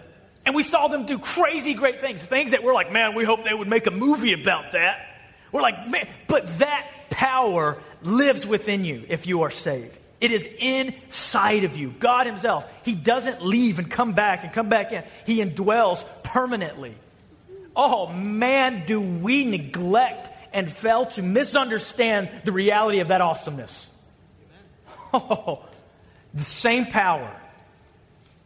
[0.47, 3.45] And we saw them do crazy great things, things that we're like, man, we hope
[3.45, 5.07] they would make a movie about that.
[5.53, 9.99] We're like, man, but that power lives within you if you are saved.
[10.21, 11.91] It is inside of you.
[11.99, 12.71] God Himself.
[12.85, 15.05] He doesn't leave and come back and come back in.
[15.25, 16.95] He indwells permanently.
[17.75, 23.89] Oh man, do we neglect and fail to misunderstand the reality of that awesomeness.
[25.13, 25.65] Oh,
[26.33, 27.37] the same power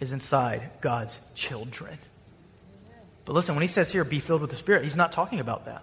[0.00, 1.98] is inside God's children.
[3.26, 5.66] But listen, when he says here, be filled with the Spirit, he's not talking about
[5.66, 5.82] that.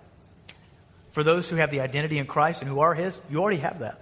[1.12, 3.78] For those who have the identity in Christ and who are his, you already have
[3.80, 4.00] that.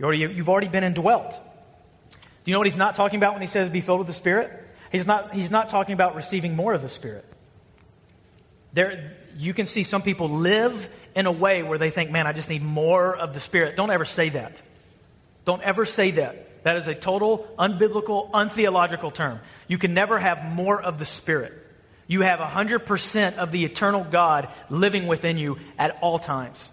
[0.00, 1.30] You already, you've already been indwelt.
[1.30, 4.14] Do you know what he's not talking about when he says be filled with the
[4.14, 4.50] Spirit?
[4.90, 7.26] He's not, he's not talking about receiving more of the Spirit.
[8.72, 12.32] There, you can see some people live in a way where they think, man, I
[12.32, 13.76] just need more of the Spirit.
[13.76, 14.62] Don't ever say that.
[15.44, 16.64] Don't ever say that.
[16.64, 19.40] That is a total unbiblical, untheological term.
[19.68, 21.52] You can never have more of the Spirit.
[22.06, 26.70] You have 100% of the eternal God living within you at all times.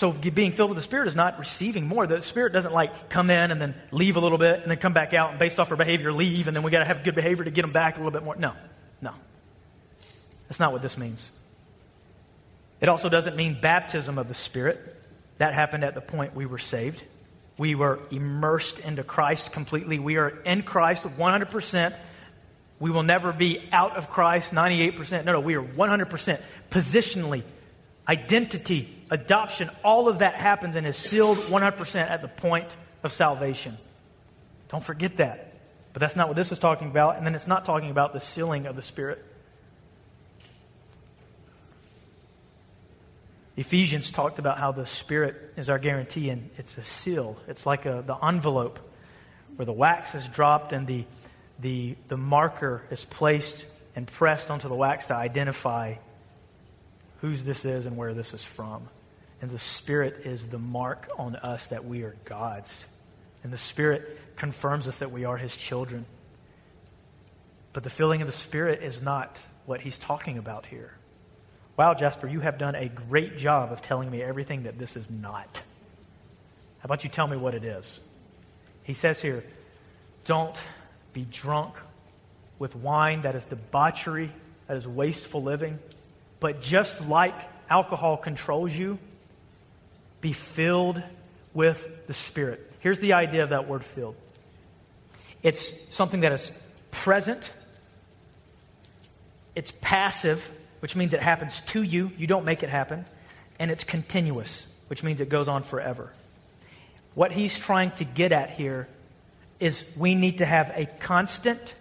[0.00, 2.06] So being filled with the Spirit is not receiving more.
[2.06, 4.94] The Spirit doesn't like come in and then leave a little bit and then come
[4.94, 7.14] back out and based off our behavior leave and then we got to have good
[7.14, 8.34] behavior to get them back a little bit more.
[8.34, 8.54] No,
[9.02, 9.12] no.
[10.48, 11.30] That's not what this means.
[12.80, 15.04] It also doesn't mean baptism of the Spirit.
[15.36, 17.02] That happened at the point we were saved.
[17.58, 19.98] We were immersed into Christ completely.
[19.98, 21.94] We are in Christ 100%.
[22.78, 25.26] We will never be out of Christ 98%.
[25.26, 26.40] No, no, we are 100%
[26.70, 27.42] positionally,
[28.08, 33.76] identity, adoption, all of that happens and is sealed 100% at the point of salvation.
[34.68, 35.54] Don't forget that.
[35.92, 37.16] But that's not what this is talking about.
[37.16, 39.24] And then it's not talking about the sealing of the Spirit.
[43.56, 47.36] Ephesians talked about how the Spirit is our guarantee, and it's a seal.
[47.48, 48.78] It's like a, the envelope
[49.56, 51.04] where the wax is dropped and the,
[51.58, 55.96] the, the marker is placed and pressed onto the wax to identify
[57.20, 58.88] whose this is and where this is from.
[59.40, 62.86] And the Spirit is the mark on us that we are God's.
[63.42, 66.04] And the Spirit confirms us that we are His children.
[67.72, 70.92] But the filling of the Spirit is not what He's talking about here.
[71.76, 75.10] Wow, Jasper, you have done a great job of telling me everything that this is
[75.10, 75.62] not.
[76.80, 78.00] How about you tell me what it is?
[78.82, 79.44] He says here,
[80.24, 80.60] don't
[81.12, 81.74] be drunk
[82.58, 84.30] with wine that is debauchery,
[84.66, 85.78] that is wasteful living.
[86.40, 87.34] But just like
[87.68, 88.98] alcohol controls you,
[90.20, 91.02] be filled
[91.54, 92.70] with the Spirit.
[92.80, 94.16] Here's the idea of that word filled
[95.42, 96.50] it's something that is
[96.90, 97.52] present,
[99.54, 103.04] it's passive, which means it happens to you, you don't make it happen,
[103.58, 106.12] and it's continuous, which means it goes on forever.
[107.14, 108.88] What he's trying to get at here
[109.58, 111.74] is we need to have a constant,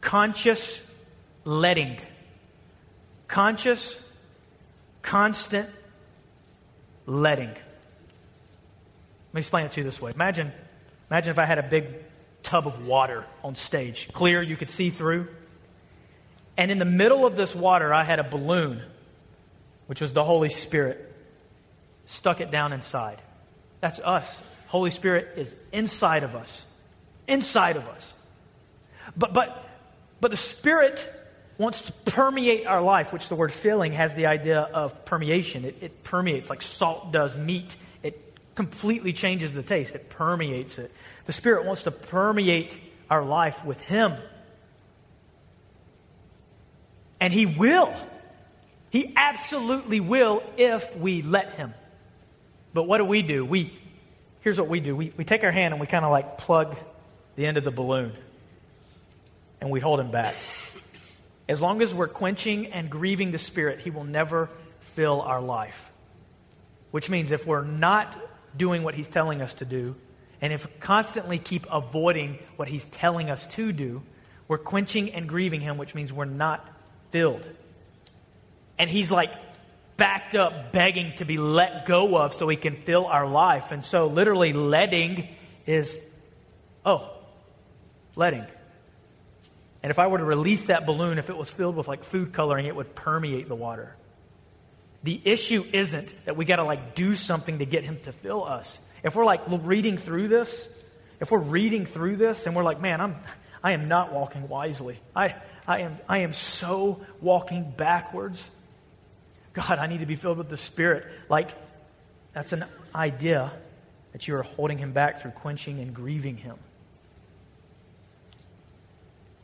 [0.00, 0.84] conscious
[1.44, 1.98] letting.
[3.32, 3.98] Conscious,
[5.00, 5.66] constant
[7.06, 7.48] letting.
[7.48, 7.56] Let
[9.32, 10.12] me explain it to you this way.
[10.14, 10.52] Imagine,
[11.10, 11.86] imagine if I had a big
[12.42, 15.28] tub of water on stage, clear, you could see through.
[16.58, 18.82] And in the middle of this water, I had a balloon,
[19.86, 21.10] which was the Holy Spirit,
[22.04, 23.22] stuck it down inside.
[23.80, 24.42] That's us.
[24.66, 26.66] Holy Spirit is inside of us.
[27.26, 28.12] Inside of us.
[29.16, 29.66] But, but,
[30.20, 31.10] but the Spirit
[31.58, 35.64] wants to permeate our life, which the word filling has the idea of permeation.
[35.64, 40.90] It, it permeates like salt does meat, it completely changes the taste, it permeates it.
[41.26, 42.72] The Spirit wants to permeate
[43.10, 44.14] our life with Him.
[47.20, 47.92] And He will.
[48.90, 51.74] He absolutely will if we let Him.
[52.74, 53.44] But what do we do?
[53.44, 53.72] We,
[54.40, 56.76] here's what we do we, we take our hand and we kind of like plug
[57.36, 58.12] the end of the balloon
[59.60, 60.34] and we hold Him back.
[61.52, 64.48] As long as we're quenching and grieving the Spirit, He will never
[64.80, 65.92] fill our life.
[66.92, 68.18] Which means if we're not
[68.56, 69.94] doing what He's telling us to do,
[70.40, 74.02] and if constantly keep avoiding what He's telling us to do,
[74.48, 76.66] we're quenching and grieving Him, which means we're not
[77.10, 77.46] filled.
[78.78, 79.34] And He's like
[79.98, 83.72] backed up, begging to be let go of so He can fill our life.
[83.72, 85.28] And so, literally, letting
[85.66, 86.00] is,
[86.86, 87.10] oh,
[88.16, 88.46] letting.
[89.82, 92.32] And if I were to release that balloon, if it was filled with like food
[92.32, 93.96] coloring, it would permeate the water.
[95.02, 98.44] The issue isn't that we got to like do something to get him to fill
[98.44, 98.78] us.
[99.02, 100.68] If we're like reading through this,
[101.20, 103.16] if we're reading through this and we're like, man, I'm,
[103.62, 104.98] I am not walking wisely.
[105.14, 105.34] I,
[105.66, 108.48] I, am, I am so walking backwards.
[109.52, 111.06] God, I need to be filled with the Spirit.
[111.28, 111.50] Like,
[112.32, 112.64] that's an
[112.94, 113.50] idea
[114.12, 116.56] that you are holding him back through quenching and grieving him.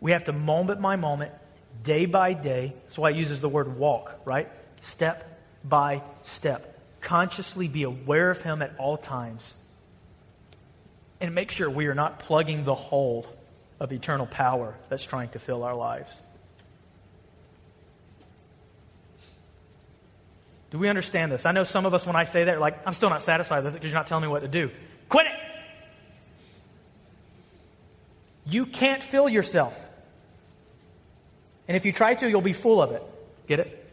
[0.01, 1.32] We have to moment by moment,
[1.82, 2.74] day by day.
[2.84, 4.49] That's why it uses the word walk, right?
[4.80, 6.78] Step by step.
[7.01, 9.55] Consciously be aware of Him at all times.
[11.20, 13.26] And make sure we are not plugging the hole
[13.80, 16.20] of eternal power that's trying to fill our lives.
[20.70, 21.46] Do we understand this?
[21.46, 23.64] I know some of us, when I say that, are like, I'm still not satisfied
[23.64, 24.70] with it because you're not telling me what to do.
[25.09, 25.32] Quit it!
[28.44, 29.88] You can't fill yourself.
[31.68, 33.02] And if you try to, you'll be full of it.
[33.46, 33.84] Get it?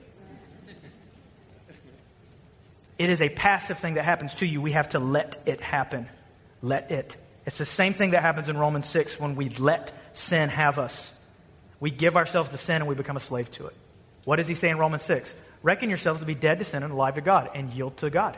[2.97, 4.61] It is a passive thing that happens to you.
[4.61, 6.07] We have to let it happen.
[6.61, 7.17] Let it.
[7.45, 11.11] It's the same thing that happens in Romans 6 when we let sin have us.
[11.81, 13.75] We give ourselves to sin and we become a slave to it.
[14.23, 15.35] What does he say in Romans 6?
[15.61, 18.37] Reckon yourselves to be dead to sin and alive to God and yield to God.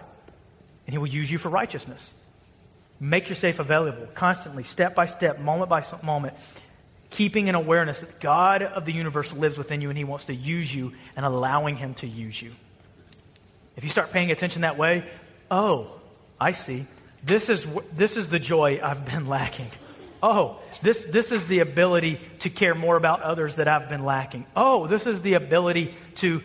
[0.88, 2.14] And he will use you for righteousness.
[3.00, 6.34] Make yourself available constantly, step by step, moment by moment
[7.10, 10.36] keeping an awareness that God of the universe lives within you and He wants to
[10.36, 12.52] use you and allowing Him to use you.
[13.76, 15.08] If you start paying attention that way,
[15.52, 15.92] oh,
[16.40, 16.86] I see.
[17.24, 19.70] This is, this is the joy I've been lacking.
[20.22, 24.46] Oh, this, this is the ability to care more about others that I've been lacking.
[24.56, 26.42] Oh, this is the ability to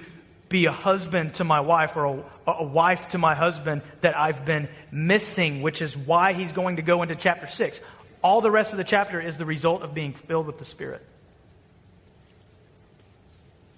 [0.53, 4.45] be a husband to my wife or a, a, wife to my husband that I've
[4.45, 7.81] been missing, which is why he's going to go into chapter 6.
[8.23, 11.05] All the rest of the chapter is the result of being filled with the Spirit.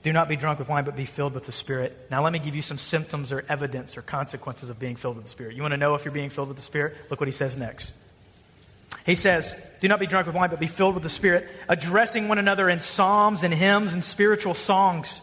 [0.03, 2.09] Do not be drunk with wine, but be filled with the Spirit.
[2.11, 5.25] Now, let me give you some symptoms or evidence or consequences of being filled with
[5.25, 5.57] the Spirit.
[5.57, 6.95] You want to know if you're being filled with the Spirit?
[7.09, 7.93] Look what he says next.
[9.07, 12.29] He says, Do not be drunk with wine, but be filled with the Spirit, addressing
[12.29, 15.23] one another in psalms and hymns and spiritual songs,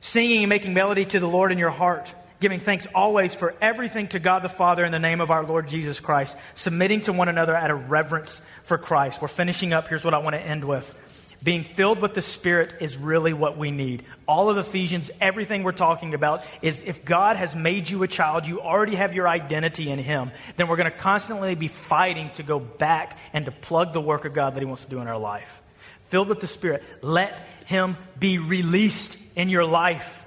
[0.00, 4.08] singing and making melody to the Lord in your heart, giving thanks always for everything
[4.08, 7.28] to God the Father in the name of our Lord Jesus Christ, submitting to one
[7.28, 9.22] another out of reverence for Christ.
[9.22, 9.88] We're finishing up.
[9.88, 10.94] Here's what I want to end with.
[11.42, 14.04] Being filled with the Spirit is really what we need.
[14.26, 18.46] All of Ephesians, everything we're talking about is if God has made you a child,
[18.46, 22.42] you already have your identity in Him, then we're going to constantly be fighting to
[22.42, 25.06] go back and to plug the work of God that He wants to do in
[25.06, 25.62] our life.
[26.04, 30.24] Filled with the Spirit, let Him be released in your life.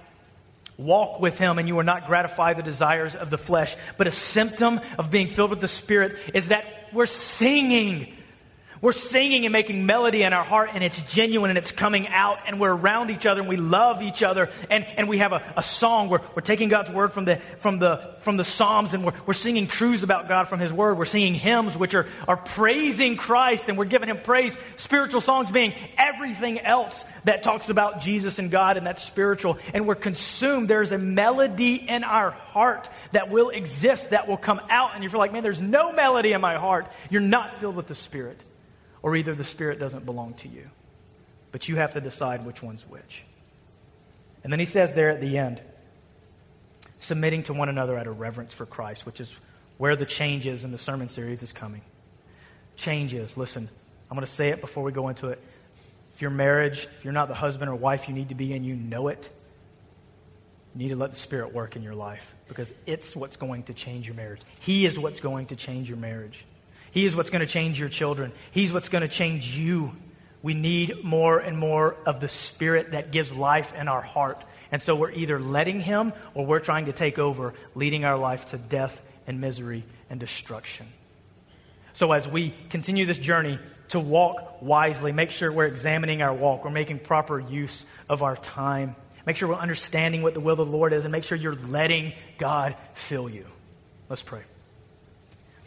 [0.79, 3.75] Walk with Him, and you will not gratify the desires of the flesh.
[3.97, 6.63] But a symptom of being filled with the Spirit is that
[6.93, 8.15] we're singing
[8.81, 12.39] we're singing and making melody in our heart, and it's genuine and it's coming out,
[12.47, 15.53] and we're around each other and we love each other, and, and we have a,
[15.57, 16.09] a song.
[16.09, 19.33] We're, we're taking God's word from the, from the, from the Psalms, and we're, we're
[19.33, 20.97] singing truths about God from His word.
[20.97, 24.57] We're singing hymns which are, are praising Christ, and we're giving Him praise.
[24.77, 29.57] Spiritual songs being everything else that talks about Jesus and God, and that's spiritual.
[29.73, 30.69] And we're consumed.
[30.69, 35.09] There's a melody in our heart that will exist, that will come out, and you
[35.09, 36.87] feel like, man, there's no melody in my heart.
[37.09, 38.41] You're not filled with the Spirit
[39.01, 40.69] or either the Spirit doesn't belong to you.
[41.51, 43.25] But you have to decide which one's which.
[44.43, 45.61] And then he says there at the end,
[46.97, 49.37] submitting to one another out of reverence for Christ, which is
[49.77, 51.81] where the changes in the sermon series is coming.
[52.75, 53.67] Changes, listen,
[54.09, 55.41] I'm going to say it before we go into it.
[56.13, 58.65] If your marriage, if you're not the husband or wife you need to be and
[58.65, 59.29] you know it,
[60.75, 63.73] you need to let the Spirit work in your life because it's what's going to
[63.73, 64.41] change your marriage.
[64.59, 66.45] He is what's going to change your marriage.
[66.91, 68.31] He is what's going to change your children.
[68.51, 69.91] He's what's going to change you.
[70.41, 74.43] We need more and more of the Spirit that gives life in our heart.
[74.71, 78.47] And so we're either letting Him or we're trying to take over, leading our life
[78.47, 80.87] to death and misery and destruction.
[81.93, 83.59] So as we continue this journey
[83.89, 88.37] to walk wisely, make sure we're examining our walk, we're making proper use of our
[88.37, 88.95] time.
[89.25, 91.55] Make sure we're understanding what the will of the Lord is, and make sure you're
[91.55, 93.45] letting God fill you.
[94.07, 94.41] Let's pray.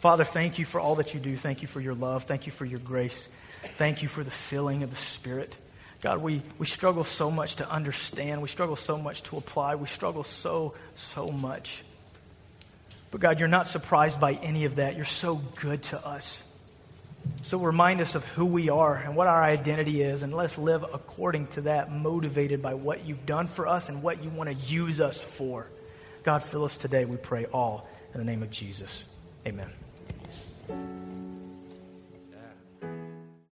[0.03, 1.37] Father, thank you for all that you do.
[1.37, 2.25] Thank you for your love.
[2.25, 3.29] Thank you for your grace.
[3.77, 5.55] Thank you for the filling of the Spirit.
[6.01, 8.41] God, we, we struggle so much to understand.
[8.41, 9.75] We struggle so much to apply.
[9.75, 11.85] We struggle so, so much.
[13.11, 14.97] But God, you're not surprised by any of that.
[14.97, 16.43] You're so good to us.
[17.43, 20.83] So remind us of who we are and what our identity is, and let's live
[20.83, 24.55] according to that, motivated by what you've done for us and what you want to
[24.67, 25.65] use us for.
[26.23, 29.05] God, fill us today, we pray all in the name of Jesus.
[29.47, 29.71] Amen.
[30.69, 31.22] Música